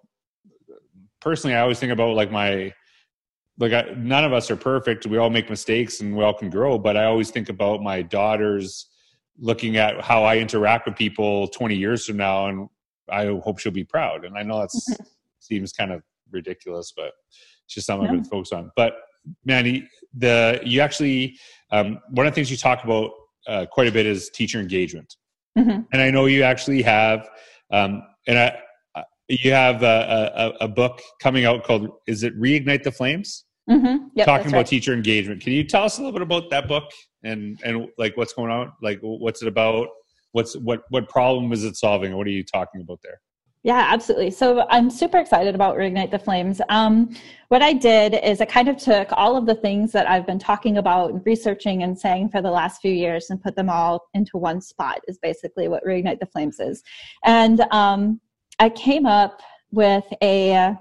personally, 1.20 1.56
I 1.56 1.60
always 1.60 1.78
think 1.78 1.92
about 1.92 2.14
like 2.14 2.30
my 2.30 2.72
like 3.58 3.72
I, 3.72 3.92
none 3.96 4.24
of 4.24 4.32
us 4.32 4.50
are 4.50 4.56
perfect. 4.56 5.06
We 5.06 5.18
all 5.18 5.30
make 5.30 5.50
mistakes 5.50 6.00
and 6.00 6.16
we 6.16 6.22
all 6.22 6.34
can 6.34 6.50
grow. 6.50 6.78
But 6.78 6.96
I 6.96 7.06
always 7.06 7.30
think 7.30 7.48
about 7.48 7.82
my 7.82 8.02
daughters 8.02 8.86
looking 9.38 9.76
at 9.76 10.00
how 10.00 10.24
I 10.24 10.38
interact 10.38 10.86
with 10.86 10.96
people 10.96 11.48
20 11.48 11.76
years 11.76 12.04
from 12.06 12.16
now, 12.16 12.46
and 12.46 12.68
I 13.10 13.26
hope 13.26 13.58
she'll 13.58 13.72
be 13.72 13.84
proud. 13.84 14.24
And 14.24 14.36
I 14.36 14.42
know 14.42 14.60
that 14.60 14.70
seems 15.38 15.72
kind 15.72 15.92
of 15.92 16.02
ridiculous, 16.30 16.92
but 16.94 17.12
it's 17.64 17.74
just 17.74 17.86
something 17.86 18.06
yeah. 18.06 18.12
I've 18.12 18.22
been 18.22 18.30
focused 18.30 18.52
on. 18.52 18.70
But 18.76 18.94
Mandy, 19.44 19.88
the 20.14 20.60
you 20.64 20.80
actually 20.80 21.38
um, 21.70 21.98
one 22.10 22.26
of 22.26 22.32
the 22.32 22.34
things 22.34 22.50
you 22.50 22.56
talk 22.56 22.84
about 22.84 23.10
uh, 23.46 23.66
quite 23.70 23.88
a 23.88 23.92
bit 23.92 24.06
is 24.06 24.30
teacher 24.30 24.60
engagement, 24.60 25.16
mm-hmm. 25.56 25.80
and 25.92 26.02
I 26.02 26.10
know 26.10 26.26
you 26.26 26.42
actually 26.42 26.82
have. 26.82 27.28
Um, 27.70 28.02
and 28.26 28.38
I, 28.38 28.58
you 29.28 29.52
have 29.52 29.82
a, 29.82 30.54
a, 30.60 30.64
a, 30.64 30.68
book 30.68 31.02
coming 31.20 31.44
out 31.44 31.62
called 31.62 31.90
is 32.06 32.22
it 32.22 32.38
reignite 32.40 32.82
the 32.82 32.90
flames 32.90 33.44
mm-hmm. 33.68 34.06
yep, 34.14 34.26
talking 34.26 34.48
about 34.48 34.58
right. 34.58 34.66
teacher 34.66 34.92
engagement 34.92 35.40
can 35.40 35.52
you 35.52 35.64
tell 35.64 35.84
us 35.84 35.98
a 35.98 36.00
little 36.00 36.12
bit 36.12 36.22
about 36.22 36.50
that 36.50 36.68
book 36.68 36.90
and 37.24 37.60
and 37.64 37.88
like 37.98 38.16
what's 38.16 38.32
going 38.32 38.50
on 38.50 38.72
like 38.82 38.98
what's 39.02 39.42
it 39.42 39.48
about 39.48 39.88
what's 40.32 40.56
what 40.56 40.82
what 40.90 41.08
problem 41.08 41.52
is 41.52 41.64
it 41.64 41.76
solving 41.76 42.16
what 42.16 42.26
are 42.26 42.30
you 42.30 42.44
talking 42.44 42.80
about 42.80 43.00
there 43.02 43.20
yeah, 43.64 43.88
absolutely. 43.90 44.30
So 44.30 44.66
I'm 44.70 44.88
super 44.88 45.18
excited 45.18 45.54
about 45.54 45.76
Reignite 45.76 46.12
the 46.12 46.18
Flames. 46.18 46.60
Um, 46.68 47.14
what 47.48 47.60
I 47.60 47.72
did 47.72 48.14
is 48.14 48.40
I 48.40 48.44
kind 48.44 48.68
of 48.68 48.76
took 48.76 49.08
all 49.12 49.36
of 49.36 49.46
the 49.46 49.56
things 49.56 49.90
that 49.92 50.08
I've 50.08 50.26
been 50.26 50.38
talking 50.38 50.78
about 50.78 51.10
and 51.10 51.26
researching 51.26 51.82
and 51.82 51.98
saying 51.98 52.28
for 52.30 52.40
the 52.40 52.50
last 52.50 52.80
few 52.80 52.92
years 52.92 53.30
and 53.30 53.42
put 53.42 53.56
them 53.56 53.68
all 53.68 54.08
into 54.14 54.38
one 54.38 54.60
spot, 54.60 55.00
is 55.08 55.18
basically 55.18 55.66
what 55.66 55.84
Reignite 55.84 56.20
the 56.20 56.26
Flames 56.26 56.60
is. 56.60 56.82
And 57.24 57.60
um, 57.72 58.20
I 58.60 58.70
came 58.70 59.06
up 59.06 59.40
with 59.72 60.04
a 60.22 60.76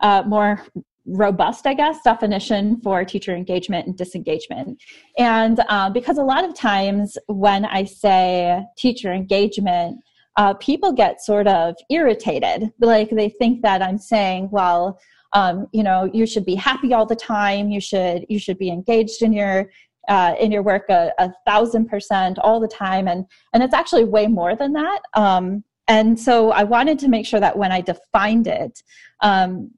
uh, 0.00 0.22
more 0.26 0.60
robust, 1.06 1.66
I 1.66 1.74
guess, 1.74 1.98
definition 2.02 2.80
for 2.80 3.04
teacher 3.04 3.34
engagement 3.34 3.86
and 3.86 3.96
disengagement. 3.96 4.82
And 5.18 5.60
uh, 5.68 5.90
because 5.90 6.18
a 6.18 6.22
lot 6.22 6.44
of 6.44 6.54
times 6.54 7.18
when 7.26 7.64
I 7.64 7.84
say 7.84 8.64
teacher 8.76 9.12
engagement, 9.12 10.00
uh, 10.36 10.54
people 10.54 10.92
get 10.92 11.22
sort 11.22 11.46
of 11.46 11.76
irritated. 11.90 12.70
Like 12.80 13.10
they 13.10 13.28
think 13.28 13.62
that 13.62 13.82
I'm 13.82 13.98
saying, 13.98 14.48
well, 14.50 14.98
um, 15.32 15.66
you 15.72 15.82
know, 15.82 16.10
you 16.12 16.26
should 16.26 16.44
be 16.44 16.54
happy 16.54 16.94
all 16.94 17.06
the 17.06 17.16
time. 17.16 17.70
You 17.70 17.80
should 17.80 18.24
you 18.28 18.38
should 18.38 18.58
be 18.58 18.70
engaged 18.70 19.22
in 19.22 19.32
your 19.32 19.70
uh, 20.08 20.34
in 20.40 20.52
your 20.52 20.62
work 20.62 20.84
a, 20.90 21.12
a, 21.18 21.32
thousand 21.46 21.88
percent 21.88 22.38
all 22.38 22.60
the 22.60 22.68
time, 22.68 23.08
and 23.08 23.24
and 23.52 23.62
it's 23.62 23.74
actually 23.74 24.04
way 24.04 24.26
more 24.26 24.54
than 24.54 24.72
that. 24.74 25.00
Um, 25.14 25.64
and 25.88 26.18
so 26.18 26.50
I 26.50 26.64
wanted 26.64 26.98
to 27.00 27.08
make 27.08 27.26
sure 27.26 27.40
that 27.40 27.58
when 27.58 27.72
I 27.72 27.80
defined 27.80 28.46
it, 28.46 28.82
um, 29.20 29.70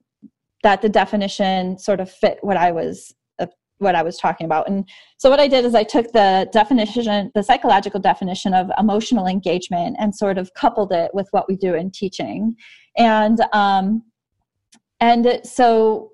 that 0.67 0.83
the 0.83 0.89
definition 0.89 1.79
sort 1.79 2.01
of 2.01 2.11
fit 2.11 2.39
what 2.41 2.57
I 2.57 2.73
was 2.73 3.15
uh, 3.39 3.47
what 3.79 3.95
I 3.95 4.03
was 4.03 4.19
talking 4.19 4.47
about. 4.47 4.69
And 4.69 4.85
so 5.17 5.31
what 5.31 5.39
I 5.39 5.47
did 5.47 5.65
is 5.65 5.77
I 5.77 5.85
took 5.85 6.11
the 6.11 6.49
definition, 6.53 7.31
the 7.37 7.45
psychological 7.45 8.01
definition 8.01 8.53
of 8.53 8.69
emotional 8.77 9.29
engagement, 9.29 9.95
and 10.01 10.13
sort 10.13 10.39
of 10.39 10.55
coupled 10.55 10.91
it 10.91 11.13
with 11.15 11.29
what 11.31 11.47
we 11.49 11.55
do 11.55 11.75
in 11.75 11.93
teaching. 11.93 12.57
And 12.99 13.39
um, 13.53 14.03
and 14.99 15.41
so 15.45 16.11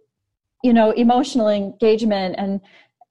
you 0.63 0.75
know 0.75 0.91
emotional 0.91 1.49
engagement 1.49 2.35
and 2.37 2.61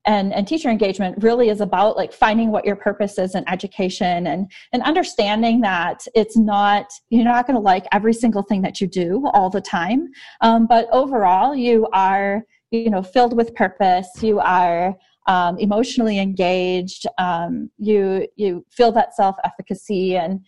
and 0.05 0.33
and 0.33 0.47
teacher 0.47 0.69
engagement 0.69 1.21
really 1.23 1.49
is 1.49 1.61
about 1.61 1.95
like 1.95 2.11
finding 2.11 2.51
what 2.51 2.65
your 2.65 2.75
purpose 2.75 3.17
is 3.17 3.35
in 3.35 3.47
education 3.47 4.27
and 4.27 4.51
and 4.73 4.81
understanding 4.83 5.61
that 5.61 6.05
it's 6.15 6.37
not 6.37 6.87
you're 7.09 7.23
not 7.23 7.45
going 7.45 7.55
to 7.55 7.61
like 7.61 7.85
every 7.91 8.13
single 8.13 8.41
thing 8.41 8.61
that 8.61 8.81
you 8.81 8.87
do 8.87 9.27
all 9.33 9.49
the 9.49 9.61
time 9.61 10.07
um, 10.41 10.65
but 10.67 10.87
overall 10.91 11.55
you 11.55 11.87
are 11.93 12.43
you 12.71 12.89
know 12.89 13.03
filled 13.03 13.35
with 13.35 13.53
purpose 13.55 14.09
you 14.21 14.39
are 14.39 14.95
um, 15.27 15.57
emotionally 15.59 16.17
engaged 16.17 17.05
um, 17.19 17.69
you 17.77 18.27
you 18.35 18.65
feel 18.71 18.91
that 18.91 19.15
self 19.15 19.35
efficacy 19.43 20.17
and 20.17 20.43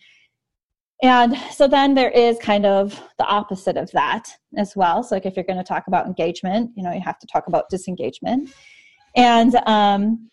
and 1.02 1.36
so 1.52 1.68
then 1.68 1.94
there 1.94 2.10
is 2.10 2.38
kind 2.38 2.64
of 2.64 2.98
the 3.18 3.26
opposite 3.26 3.76
of 3.76 3.90
that 3.90 4.30
as 4.56 4.74
well. 4.74 5.02
So 5.02 5.16
like 5.16 5.26
if 5.26 5.36
you're 5.36 5.44
going 5.44 5.58
to 5.58 5.64
talk 5.64 5.86
about 5.86 6.06
engagement 6.06 6.70
you 6.76 6.82
know 6.82 6.92
you 6.92 7.00
have 7.00 7.18
to 7.20 7.26
talk 7.26 7.46
about 7.46 7.68
disengagement 7.68 8.50
and 9.16 9.54
um, 9.66 10.30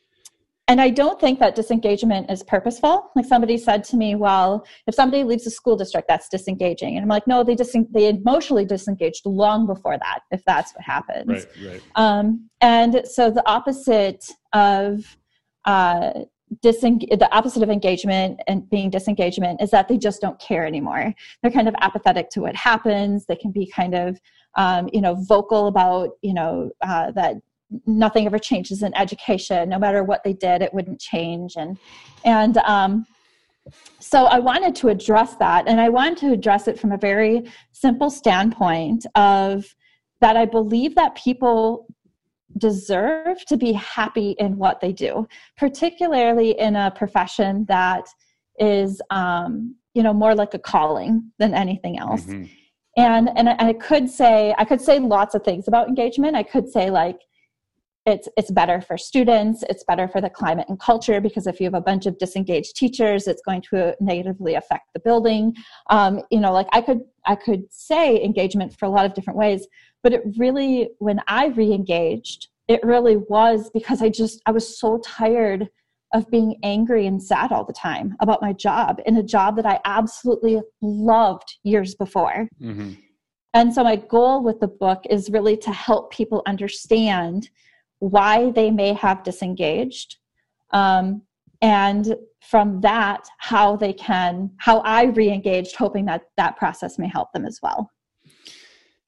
and 0.67 0.79
I 0.79 0.89
don't 0.89 1.19
think 1.19 1.39
that 1.39 1.53
disengagement 1.53 2.31
is 2.31 2.43
purposeful. 2.43 3.11
Like 3.15 3.25
somebody 3.25 3.57
said 3.57 3.83
to 3.85 3.97
me, 3.97 4.15
well, 4.15 4.65
if 4.87 4.95
somebody 4.95 5.23
leaves 5.23 5.45
a 5.45 5.51
school 5.51 5.75
district, 5.75 6.07
that's 6.07 6.29
disengaging. 6.29 6.95
And 6.95 7.03
I'm 7.03 7.09
like, 7.09 7.27
no, 7.27 7.43
they 7.43 7.55
dis- 7.55 7.75
they 7.89 8.07
emotionally 8.07 8.63
disengaged 8.63 9.25
long 9.25 9.65
before 9.65 9.97
that, 9.97 10.19
if 10.31 10.41
that's 10.45 10.73
what 10.73 10.83
happens. 10.83 11.27
Right, 11.27 11.47
right. 11.65 11.81
Um, 11.95 12.49
and 12.61 13.01
so 13.05 13.29
the 13.29 13.45
opposite 13.49 14.23
of 14.53 15.17
uh, 15.65 16.21
diseng- 16.63 17.19
the 17.19 17.29
opposite 17.35 17.63
of 17.63 17.69
engagement 17.69 18.39
and 18.47 18.69
being 18.69 18.89
disengagement 18.89 19.61
is 19.61 19.71
that 19.71 19.87
they 19.87 19.97
just 19.97 20.21
don't 20.21 20.39
care 20.39 20.65
anymore. 20.65 21.13
They're 21.41 21.51
kind 21.51 21.67
of 21.67 21.75
apathetic 21.81 22.29
to 22.31 22.41
what 22.41 22.55
happens. 22.55 23.25
They 23.25 23.35
can 23.35 23.51
be 23.51 23.65
kind 23.65 23.93
of 23.93 24.19
um, 24.55 24.89
you 24.93 25.01
know 25.01 25.15
vocal 25.15 25.67
about 25.67 26.11
you 26.21 26.33
know 26.33 26.71
uh, 26.81 27.11
that 27.11 27.35
nothing 27.85 28.25
ever 28.25 28.39
changes 28.39 28.83
in 28.83 28.95
education 28.97 29.69
no 29.69 29.79
matter 29.79 30.03
what 30.03 30.23
they 30.23 30.33
did 30.33 30.61
it 30.61 30.73
wouldn't 30.73 30.99
change 30.99 31.53
and 31.55 31.77
and 32.25 32.57
um, 32.57 33.05
so 33.99 34.25
i 34.25 34.39
wanted 34.39 34.75
to 34.75 34.89
address 34.89 35.35
that 35.35 35.67
and 35.67 35.79
i 35.79 35.87
wanted 35.87 36.17
to 36.17 36.31
address 36.31 36.67
it 36.67 36.79
from 36.79 36.91
a 36.91 36.97
very 36.97 37.43
simple 37.71 38.09
standpoint 38.09 39.05
of 39.15 39.65
that 40.21 40.37
I 40.37 40.45
believe 40.45 40.95
that 40.95 41.15
people 41.15 41.87
deserve 42.57 43.43
to 43.47 43.57
be 43.57 43.73
happy 43.73 44.35
in 44.39 44.57
what 44.57 44.79
they 44.79 44.93
do, 44.93 45.27
particularly 45.57 46.51
in 46.59 46.75
a 46.75 46.91
profession 46.91 47.65
that 47.67 48.05
is, 48.59 49.01
um, 49.09 49.75
you 49.93 50.03
know, 50.03 50.13
more 50.13 50.35
like 50.35 50.53
a 50.53 50.59
calling 50.59 51.31
than 51.39 51.53
anything 51.53 51.97
else. 51.97 52.25
Mm-hmm. 52.25 52.45
And 52.97 53.29
and 53.37 53.49
I 53.49 53.73
could 53.73 54.09
say 54.09 54.53
I 54.57 54.65
could 54.65 54.81
say 54.81 54.99
lots 54.99 55.33
of 55.33 55.43
things 55.43 55.67
about 55.67 55.87
engagement. 55.87 56.35
I 56.35 56.43
could 56.43 56.69
say 56.69 56.89
like 56.91 57.19
it's 58.05 58.27
it's 58.35 58.49
better 58.49 58.81
for 58.81 58.97
students 58.97 59.63
it's 59.69 59.83
better 59.83 60.07
for 60.07 60.21
the 60.21 60.29
climate 60.29 60.65
and 60.69 60.79
culture 60.79 61.21
because 61.21 61.45
if 61.45 61.59
you 61.59 61.65
have 61.65 61.73
a 61.73 61.81
bunch 61.81 62.05
of 62.05 62.17
disengaged 62.17 62.75
teachers 62.75 63.27
it's 63.27 63.41
going 63.43 63.61
to 63.61 63.95
negatively 63.99 64.55
affect 64.55 64.91
the 64.93 64.99
building 64.99 65.53
um, 65.89 66.21
you 66.31 66.39
know 66.39 66.51
like 66.51 66.67
i 66.71 66.81
could 66.81 67.01
i 67.25 67.35
could 67.35 67.63
say 67.69 68.21
engagement 68.23 68.73
for 68.77 68.85
a 68.85 68.89
lot 68.89 69.05
of 69.05 69.13
different 69.13 69.37
ways 69.37 69.67
but 70.03 70.13
it 70.13 70.21
really 70.37 70.89
when 70.99 71.21
i 71.27 71.47
re-engaged 71.47 72.47
it 72.67 72.83
really 72.83 73.17
was 73.17 73.69
because 73.73 74.01
i 74.01 74.09
just 74.09 74.41
i 74.45 74.51
was 74.51 74.79
so 74.79 74.99
tired 75.05 75.69
of 76.13 76.29
being 76.29 76.59
angry 76.63 77.07
and 77.07 77.23
sad 77.23 77.53
all 77.53 77.63
the 77.63 77.71
time 77.71 78.15
about 78.19 78.41
my 78.41 78.51
job 78.51 78.99
in 79.05 79.17
a 79.17 79.23
job 79.23 79.55
that 79.55 79.65
i 79.65 79.79
absolutely 79.85 80.59
loved 80.81 81.57
years 81.63 81.93
before 81.93 82.47
mm-hmm. 82.59 82.93
and 83.53 83.71
so 83.71 83.83
my 83.83 83.95
goal 83.95 84.43
with 84.43 84.59
the 84.59 84.67
book 84.67 85.03
is 85.09 85.29
really 85.29 85.55
to 85.55 85.71
help 85.71 86.11
people 86.11 86.41
understand 86.47 87.49
why 88.01 88.51
they 88.51 88.71
may 88.71 88.93
have 88.93 89.23
disengaged 89.23 90.17
um, 90.71 91.21
and 91.61 92.15
from 92.41 92.81
that 92.81 93.27
how 93.37 93.75
they 93.75 93.93
can 93.93 94.49
how 94.57 94.79
i 94.79 95.03
re-engaged 95.03 95.75
hoping 95.75 96.05
that 96.05 96.23
that 96.35 96.57
process 96.57 96.97
may 96.97 97.07
help 97.07 97.31
them 97.31 97.45
as 97.45 97.59
well. 97.61 97.89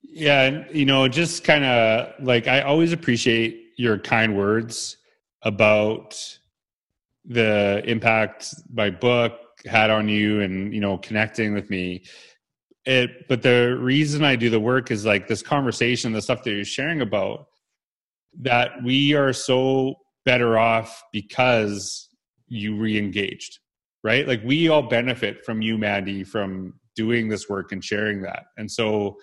Yeah 0.03 0.63
you 0.71 0.85
know 0.85 1.07
just 1.07 1.43
kind 1.43 1.65
of 1.65 2.13
like 2.23 2.47
i 2.47 2.61
always 2.61 2.93
appreciate 2.93 3.71
your 3.77 3.97
kind 3.97 4.37
words 4.37 4.97
about 5.41 6.15
the 7.25 7.81
impact 7.85 8.53
my 8.71 8.89
book 8.89 9.39
had 9.65 9.89
on 9.89 10.07
you 10.09 10.41
and 10.41 10.73
you 10.73 10.81
know 10.81 10.97
connecting 10.97 11.53
with 11.53 11.69
me. 11.69 12.03
It 12.85 13.27
but 13.29 13.41
the 13.41 13.77
reason 13.79 14.23
i 14.25 14.35
do 14.35 14.49
the 14.49 14.59
work 14.59 14.91
is 14.91 15.05
like 15.05 15.27
this 15.27 15.41
conversation 15.41 16.11
the 16.11 16.21
stuff 16.21 16.43
that 16.43 16.51
you're 16.51 16.65
sharing 16.65 17.01
about 17.01 17.47
that 18.41 18.71
we 18.83 19.13
are 19.13 19.33
so 19.33 19.95
better 20.25 20.57
off 20.57 21.03
because 21.11 22.09
you 22.47 22.75
re-engaged 22.77 23.59
right? 24.03 24.27
Like 24.27 24.41
we 24.43 24.69
all 24.69 24.81
benefit 24.81 25.45
from 25.45 25.61
you 25.61 25.77
mandy 25.77 26.23
from 26.23 26.73
doing 26.95 27.29
this 27.29 27.49
work 27.49 27.71
and 27.71 27.83
sharing 27.83 28.21
that. 28.21 28.45
And 28.57 28.69
so 28.69 29.17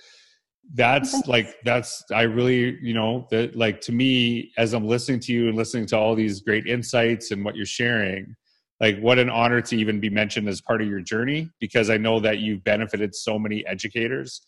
that's 0.75 1.27
like 1.27 1.57
that's 1.65 2.05
i 2.13 2.23
really 2.23 2.79
you 2.81 2.95
know 2.95 3.27
that 3.29 3.57
like 3.57 3.81
to 3.81 3.91
me 3.91 4.53
as 4.57 4.73
i'm 4.73 4.87
listening 4.87 5.19
to 5.19 5.33
you 5.33 5.49
and 5.49 5.57
listening 5.57 5.85
to 5.85 5.97
all 5.97 6.15
these 6.15 6.43
great 6.43 6.65
insights 6.67 7.33
and 7.33 7.45
what 7.45 7.57
you're 7.57 7.67
sharing 7.67 8.37
like 8.79 8.97
what 9.01 9.19
an 9.19 9.29
honor 9.29 9.61
to 9.61 9.77
even 9.77 9.99
be 9.99 10.09
mentioned 10.09 10.49
as 10.49 10.61
part 10.61 10.81
of 10.81 10.87
your 10.87 11.01
journey 11.01 11.51
because 11.59 11.91
i 11.91 11.97
know 11.97 12.21
that 12.21 12.39
you've 12.39 12.63
benefited 12.63 13.13
so 13.13 13.37
many 13.37 13.67
educators 13.67 14.43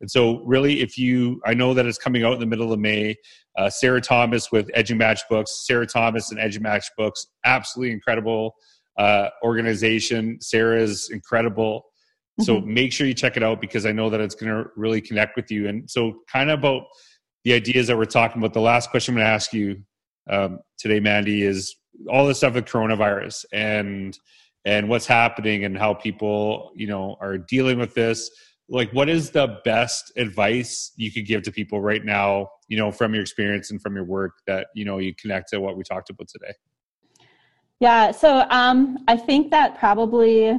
and 0.00 0.10
so, 0.10 0.42
really, 0.44 0.80
if 0.80 0.98
you, 0.98 1.40
I 1.46 1.54
know 1.54 1.72
that 1.74 1.86
it's 1.86 1.98
coming 1.98 2.24
out 2.24 2.34
in 2.34 2.40
the 2.40 2.46
middle 2.46 2.72
of 2.72 2.78
May. 2.78 3.16
Uh, 3.56 3.70
Sarah 3.70 4.00
Thomas 4.00 4.52
with 4.52 4.70
EduMatch 4.72 5.20
Books, 5.30 5.66
Sarah 5.66 5.86
Thomas 5.86 6.30
and 6.30 6.38
EduMatch 6.38 6.84
Books, 6.98 7.26
absolutely 7.46 7.92
incredible 7.92 8.54
uh, 8.98 9.28
organization. 9.42 10.38
Sarah 10.40 10.78
is 10.80 11.08
incredible. 11.10 11.86
Mm-hmm. 12.38 12.44
So 12.44 12.60
make 12.60 12.92
sure 12.92 13.06
you 13.06 13.14
check 13.14 13.38
it 13.38 13.42
out 13.42 13.62
because 13.62 13.86
I 13.86 13.92
know 13.92 14.10
that 14.10 14.20
it's 14.20 14.34
going 14.34 14.52
to 14.52 14.68
really 14.76 15.00
connect 15.00 15.36
with 15.36 15.50
you. 15.50 15.68
And 15.68 15.90
so, 15.90 16.18
kind 16.30 16.50
of 16.50 16.58
about 16.58 16.82
the 17.44 17.54
ideas 17.54 17.86
that 17.86 17.96
we're 17.96 18.04
talking 18.04 18.42
about. 18.42 18.52
The 18.52 18.60
last 18.60 18.90
question 18.90 19.14
I'm 19.14 19.18
going 19.18 19.26
to 19.26 19.32
ask 19.32 19.52
you 19.52 19.82
um, 20.28 20.58
today, 20.78 21.00
Mandy, 21.00 21.42
is 21.42 21.76
all 22.10 22.26
this 22.26 22.38
stuff 22.38 22.54
with 22.54 22.66
coronavirus 22.66 23.46
and 23.52 24.18
and 24.66 24.88
what's 24.88 25.06
happening 25.06 25.64
and 25.64 25.78
how 25.78 25.94
people 25.94 26.72
you 26.74 26.88
know 26.88 27.16
are 27.20 27.38
dealing 27.38 27.78
with 27.78 27.94
this 27.94 28.30
like 28.68 28.90
what 28.90 29.08
is 29.08 29.30
the 29.30 29.60
best 29.64 30.12
advice 30.16 30.92
you 30.96 31.12
could 31.12 31.26
give 31.26 31.42
to 31.42 31.52
people 31.52 31.80
right 31.80 32.04
now 32.04 32.48
you 32.68 32.76
know 32.76 32.90
from 32.90 33.14
your 33.14 33.22
experience 33.22 33.70
and 33.70 33.80
from 33.80 33.94
your 33.94 34.04
work 34.04 34.32
that 34.46 34.68
you 34.74 34.84
know 34.84 34.98
you 34.98 35.14
connect 35.14 35.48
to 35.50 35.60
what 35.60 35.76
we 35.76 35.82
talked 35.82 36.10
about 36.10 36.28
today? 36.28 36.52
Yeah 37.80 38.10
so 38.10 38.46
um 38.50 38.98
i 39.08 39.16
think 39.16 39.50
that 39.50 39.78
probably 39.78 40.58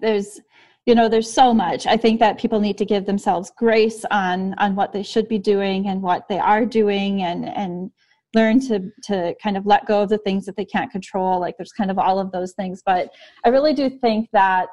there's 0.00 0.40
you 0.86 0.94
know 0.94 1.08
there's 1.08 1.32
so 1.32 1.54
much. 1.54 1.86
I 1.86 1.96
think 1.96 2.20
that 2.20 2.38
people 2.38 2.60
need 2.60 2.76
to 2.78 2.84
give 2.84 3.06
themselves 3.06 3.50
grace 3.56 4.04
on 4.10 4.54
on 4.58 4.74
what 4.74 4.92
they 4.92 5.02
should 5.02 5.28
be 5.28 5.38
doing 5.38 5.88
and 5.88 6.02
what 6.02 6.28
they 6.28 6.38
are 6.38 6.66
doing 6.66 7.22
and 7.22 7.48
and 7.48 7.90
learn 8.34 8.60
to 8.68 8.90
to 9.04 9.34
kind 9.42 9.56
of 9.56 9.64
let 9.64 9.86
go 9.86 10.02
of 10.02 10.10
the 10.10 10.18
things 10.18 10.44
that 10.44 10.56
they 10.56 10.64
can't 10.64 10.90
control. 10.90 11.40
Like 11.40 11.56
there's 11.56 11.72
kind 11.72 11.90
of 11.90 11.98
all 11.98 12.18
of 12.18 12.32
those 12.32 12.52
things. 12.52 12.82
But 12.84 13.10
i 13.44 13.48
really 13.48 13.72
do 13.72 13.88
think 13.88 14.28
that 14.32 14.68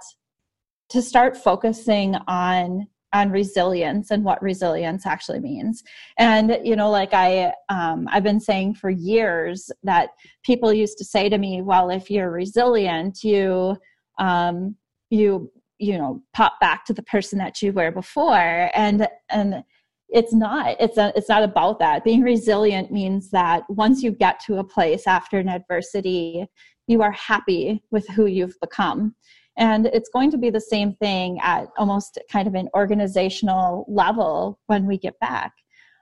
to 0.91 1.01
start 1.01 1.38
focusing 1.38 2.15
on 2.27 2.88
on 3.13 3.30
resilience 3.30 4.10
and 4.12 4.23
what 4.23 4.41
resilience 4.41 5.06
actually 5.06 5.41
means. 5.41 5.84
And 6.17 6.58
you 6.63 6.75
know 6.75 6.89
like 6.89 7.13
i 7.13 7.54
um, 7.69 8.08
i've 8.12 8.23
been 8.23 8.39
saying 8.39 8.75
for 8.75 8.89
years 8.89 9.71
that 9.84 10.10
people 10.43 10.73
used 10.73 10.97
to 10.99 11.06
say 11.06 11.30
to 11.30 11.38
me 11.38 11.62
well 11.62 11.89
if 11.89 12.10
you're 12.10 12.32
resilient 12.32 13.23
you 13.23 13.77
um, 14.19 14.75
you 15.10 15.51
you 15.80 15.97
know 15.97 16.21
pop 16.34 16.60
back 16.60 16.86
to 16.86 16.93
the 16.93 17.04
person 17.04 17.38
that 17.39 17.62
you 17.62 17.73
were 17.73 17.91
before. 17.91 18.69
And 18.73 19.08
and 19.30 19.63
it's 20.10 20.34
not 20.34 20.75
it's 20.80 20.97
a, 20.97 21.12
it's 21.15 21.30
not 21.30 21.43
about 21.43 21.80
that. 21.80 22.04
Being 22.04 22.21
resilient 22.21 22.91
means 22.91 23.30
that 23.32 23.63
once 23.69 24.04
you 24.04 24.12
get 24.12 24.39
to 24.41 24.58
a 24.60 24.63
place 24.63 25.08
after 25.08 25.38
an 25.39 25.49
adversity 25.49 26.45
you 26.88 27.01
are 27.01 27.12
happy 27.12 27.82
with 27.91 28.08
who 28.10 28.25
you've 28.25 28.60
become 28.60 29.15
and 29.58 29.88
it's 29.88 30.10
going 30.10 30.32
to 30.32 30.38
be 30.38 30.50
the 30.50 30.62
same 30.62 30.94
thing 30.96 31.40
at 31.42 31.68
almost 31.78 32.20
kind 32.32 32.48
of 32.48 32.56
an 32.56 32.70
organizational 32.74 33.86
level 33.88 34.60
when 34.68 34.86
we 34.86 34.98
get 34.98 35.20
back. 35.20 35.52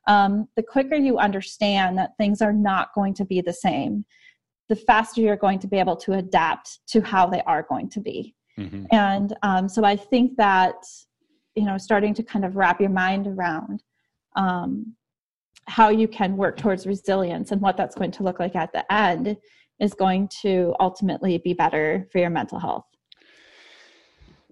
Um, 0.07 0.47
the 0.55 0.63
quicker 0.63 0.95
you 0.95 1.17
understand 1.17 1.97
that 1.97 2.11
things 2.17 2.41
are 2.41 2.53
not 2.53 2.93
going 2.95 3.13
to 3.15 3.25
be 3.25 3.41
the 3.41 3.53
same, 3.53 4.05
the 4.67 4.75
faster 4.75 5.21
you're 5.21 5.35
going 5.35 5.59
to 5.59 5.67
be 5.67 5.77
able 5.77 5.95
to 5.97 6.13
adapt 6.13 6.79
to 6.89 7.01
how 7.01 7.27
they 7.27 7.41
are 7.41 7.65
going 7.67 7.89
to 7.89 7.99
be. 7.99 8.35
Mm-hmm. 8.57 8.85
And 8.91 9.35
um, 9.43 9.69
so 9.69 9.83
I 9.83 9.95
think 9.95 10.35
that, 10.37 10.75
you 11.55 11.65
know, 11.65 11.77
starting 11.77 12.13
to 12.15 12.23
kind 12.23 12.45
of 12.45 12.55
wrap 12.55 12.79
your 12.79 12.89
mind 12.89 13.27
around 13.27 13.83
um, 14.35 14.95
how 15.67 15.89
you 15.89 16.07
can 16.07 16.37
work 16.37 16.57
towards 16.57 16.87
resilience 16.87 17.51
and 17.51 17.61
what 17.61 17.77
that's 17.77 17.95
going 17.95 18.11
to 18.11 18.23
look 18.23 18.39
like 18.39 18.55
at 18.55 18.71
the 18.73 18.91
end 18.91 19.37
is 19.79 19.93
going 19.93 20.29
to 20.41 20.75
ultimately 20.79 21.37
be 21.37 21.53
better 21.53 22.07
for 22.11 22.19
your 22.19 22.29
mental 22.29 22.59
health. 22.59 22.85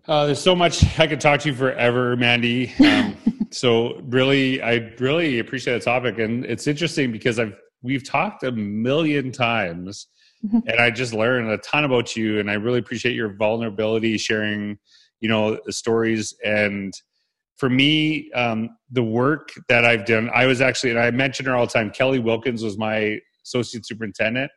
Uh, 0.07 0.25
there's 0.25 0.41
so 0.41 0.55
much 0.55 0.99
I 0.99 1.07
could 1.07 1.19
talk 1.19 1.41
to 1.41 1.49
you 1.49 1.55
forever, 1.55 2.15
Mandy. 2.15 2.73
Um, 2.79 3.17
so 3.51 4.01
really, 4.05 4.61
I 4.61 4.93
really 4.99 5.39
appreciate 5.39 5.73
the 5.73 5.79
topic, 5.79 6.19
and 6.19 6.45
it's 6.45 6.67
interesting 6.67 7.11
because 7.11 7.39
I've 7.39 7.55
we've 7.81 8.07
talked 8.07 8.43
a 8.43 8.51
million 8.51 9.31
times, 9.31 10.07
mm-hmm. 10.45 10.59
and 10.67 10.79
I 10.79 10.91
just 10.91 11.13
learned 11.13 11.49
a 11.49 11.57
ton 11.59 11.83
about 11.83 12.15
you, 12.15 12.39
and 12.39 12.49
I 12.49 12.53
really 12.53 12.79
appreciate 12.79 13.15
your 13.15 13.33
vulnerability, 13.35 14.17
sharing, 14.17 14.77
you 15.19 15.29
know, 15.29 15.59
the 15.65 15.73
stories. 15.73 16.33
And 16.43 16.93
for 17.57 17.69
me, 17.69 18.31
um, 18.31 18.69
the 18.91 19.03
work 19.03 19.49
that 19.67 19.83
I've 19.83 20.05
done, 20.05 20.29
I 20.33 20.45
was 20.45 20.61
actually, 20.61 20.91
and 20.91 20.99
I 20.99 21.11
mention 21.11 21.45
her 21.47 21.55
all 21.55 21.65
the 21.65 21.73
time. 21.73 21.91
Kelly 21.91 22.19
Wilkins 22.19 22.63
was 22.63 22.77
my 22.77 23.19
associate 23.43 23.85
superintendent, 23.85 24.51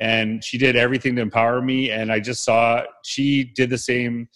and 0.00 0.42
she 0.42 0.56
did 0.56 0.74
everything 0.74 1.16
to 1.16 1.22
empower 1.22 1.60
me. 1.60 1.90
And 1.90 2.10
I 2.10 2.18
just 2.18 2.44
saw 2.44 2.82
she 3.04 3.44
did 3.44 3.68
the 3.68 3.78
same 3.78 4.28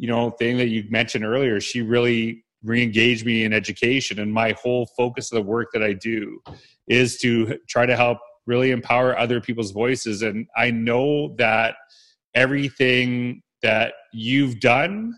you 0.00 0.08
know 0.08 0.30
thing 0.30 0.56
that 0.56 0.68
you 0.68 0.82
mentioned 0.88 1.24
earlier 1.24 1.60
she 1.60 1.82
really 1.82 2.42
re-engaged 2.62 3.24
me 3.26 3.44
in 3.44 3.52
education 3.52 4.18
and 4.18 4.32
my 4.32 4.52
whole 4.52 4.86
focus 4.96 5.30
of 5.30 5.36
the 5.36 5.42
work 5.42 5.68
that 5.72 5.82
i 5.82 5.92
do 5.92 6.40
is 6.88 7.18
to 7.18 7.58
try 7.68 7.84
to 7.84 7.94
help 7.94 8.18
really 8.46 8.70
empower 8.70 9.16
other 9.16 9.40
people's 9.40 9.70
voices. 9.70 10.22
And 10.22 10.46
i 10.56 10.70
know 10.70 11.34
that 11.36 11.76
everything 12.34 13.42
that 13.62 13.92
you've 14.12 14.58
done 14.60 15.14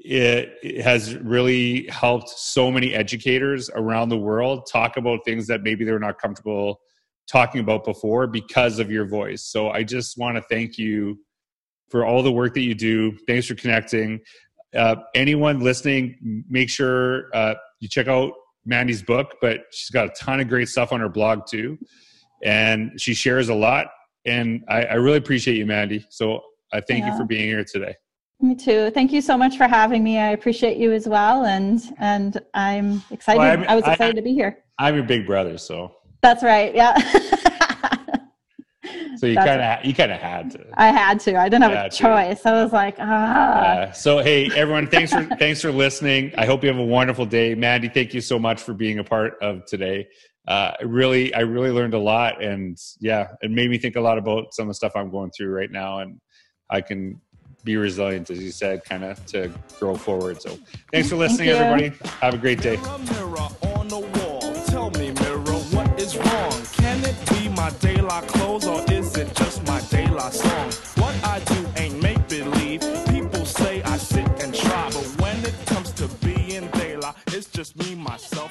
it, 0.00 0.52
it, 0.62 0.82
has 0.82 1.16
really 1.16 1.86
helped 1.88 2.28
so 2.28 2.70
many 2.70 2.92
educators 2.92 3.70
around 3.74 4.10
the 4.10 4.18
world 4.18 4.66
talk 4.70 4.98
about 4.98 5.20
things 5.24 5.46
that 5.46 5.62
maybe 5.62 5.84
they're 5.84 5.98
not 5.98 6.18
comfortable 6.18 6.80
talking 7.26 7.62
about 7.62 7.84
before 7.84 8.26
because 8.26 8.78
of 8.78 8.90
your 8.90 9.06
voice. 9.06 9.42
So 9.42 9.70
i 9.70 9.82
just 9.82 10.18
want 10.18 10.36
to 10.36 10.42
thank 10.42 10.76
you 10.76 11.18
for 11.88 12.04
all 12.04 12.22
the 12.22 12.32
work 12.32 12.54
that 12.54 12.62
you 12.62 12.74
do. 12.74 13.16
Thanks 13.26 13.46
for 13.46 13.54
connecting. 13.54 14.20
Uh, 14.76 14.96
anyone 15.14 15.60
listening, 15.60 16.44
make 16.48 16.68
sure 16.68 17.34
uh, 17.34 17.54
you 17.80 17.88
check 17.88 18.08
out 18.08 18.32
Mandy's 18.66 19.02
book, 19.02 19.36
but 19.40 19.62
she's 19.72 19.90
got 19.90 20.06
a 20.06 20.10
ton 20.10 20.40
of 20.40 20.48
great 20.48 20.68
stuff 20.68 20.92
on 20.92 21.00
her 21.00 21.08
blog 21.08 21.46
too. 21.46 21.78
And 22.42 23.00
she 23.00 23.14
shares 23.14 23.48
a 23.48 23.54
lot. 23.54 23.86
And 24.26 24.64
I, 24.68 24.84
I 24.84 24.94
really 24.94 25.18
appreciate 25.18 25.56
you, 25.56 25.66
Mandy. 25.66 26.04
So 26.10 26.40
I 26.72 26.80
thank 26.80 27.04
yeah. 27.04 27.12
you 27.12 27.18
for 27.18 27.24
being 27.24 27.44
here 27.44 27.64
today. 27.64 27.94
Me 28.40 28.54
too. 28.54 28.90
Thank 28.90 29.12
you 29.12 29.20
so 29.20 29.38
much 29.38 29.56
for 29.56 29.68
having 29.68 30.02
me. 30.02 30.18
I 30.18 30.30
appreciate 30.30 30.76
you 30.76 30.92
as 30.92 31.08
well, 31.08 31.46
and 31.46 31.80
and 31.98 32.40
I'm 32.52 33.02
excited. 33.10 33.38
Well, 33.38 33.64
i 33.68 33.74
was 33.74 33.86
excited 33.86 34.16
I, 34.16 34.18
to 34.18 34.22
be 34.22 34.34
here. 34.34 34.58
I'm 34.78 34.96
your 34.96 35.04
big 35.04 35.24
brother, 35.24 35.56
so 35.56 35.94
that's 36.20 36.42
right. 36.42 36.74
Yeah. 36.74 36.94
so 39.24 39.28
you 39.28 39.36
kind 39.36 39.60
of 39.60 39.84
you 39.84 39.94
kind 39.94 40.12
of 40.12 40.20
had 40.20 40.50
to. 40.52 40.64
I 40.74 40.88
had 40.88 41.20
to. 41.20 41.36
I 41.36 41.48
didn't 41.48 41.62
have 41.62 41.86
a 41.86 41.88
choice. 41.88 42.42
To. 42.42 42.48
I 42.50 42.62
was 42.62 42.72
like, 42.72 42.96
ah. 42.98 43.02
Yeah. 43.04 43.92
So 43.92 44.18
hey, 44.18 44.50
everyone, 44.54 44.86
thanks 44.88 45.12
for 45.12 45.24
thanks 45.38 45.60
for 45.60 45.72
listening. 45.72 46.32
I 46.36 46.46
hope 46.46 46.62
you 46.62 46.68
have 46.68 46.78
a 46.78 46.84
wonderful 46.84 47.26
day, 47.26 47.54
Mandy. 47.54 47.88
Thank 47.88 48.14
you 48.14 48.20
so 48.20 48.38
much 48.38 48.60
for 48.60 48.74
being 48.74 48.98
a 48.98 49.04
part 49.04 49.34
of 49.40 49.64
today. 49.66 50.08
Uh, 50.46 50.72
really, 50.82 51.32
I 51.34 51.40
really 51.40 51.70
learned 51.70 51.94
a 51.94 51.98
lot, 51.98 52.42
and 52.42 52.78
yeah, 53.00 53.28
it 53.40 53.50
made 53.50 53.70
me 53.70 53.78
think 53.78 53.96
a 53.96 54.00
lot 54.00 54.18
about 54.18 54.52
some 54.52 54.64
of 54.64 54.68
the 54.68 54.74
stuff 54.74 54.92
I'm 54.94 55.10
going 55.10 55.30
through 55.30 55.48
right 55.48 55.70
now, 55.70 56.00
and 56.00 56.20
I 56.68 56.82
can 56.82 57.20
be 57.64 57.76
resilient, 57.76 58.28
as 58.28 58.38
you 58.42 58.50
said, 58.50 58.84
kind 58.84 59.04
of 59.04 59.24
to 59.26 59.50
grow 59.80 59.94
forward. 59.94 60.42
So 60.42 60.58
thanks 60.92 61.08
for 61.08 61.16
listening, 61.16 61.48
Thank 61.48 61.82
everybody. 61.82 62.08
Have 62.20 62.34
a 62.34 62.38
great 62.38 62.60
day. 62.60 62.76
just 77.64 77.78
me, 77.78 77.94
myself. 77.94 78.43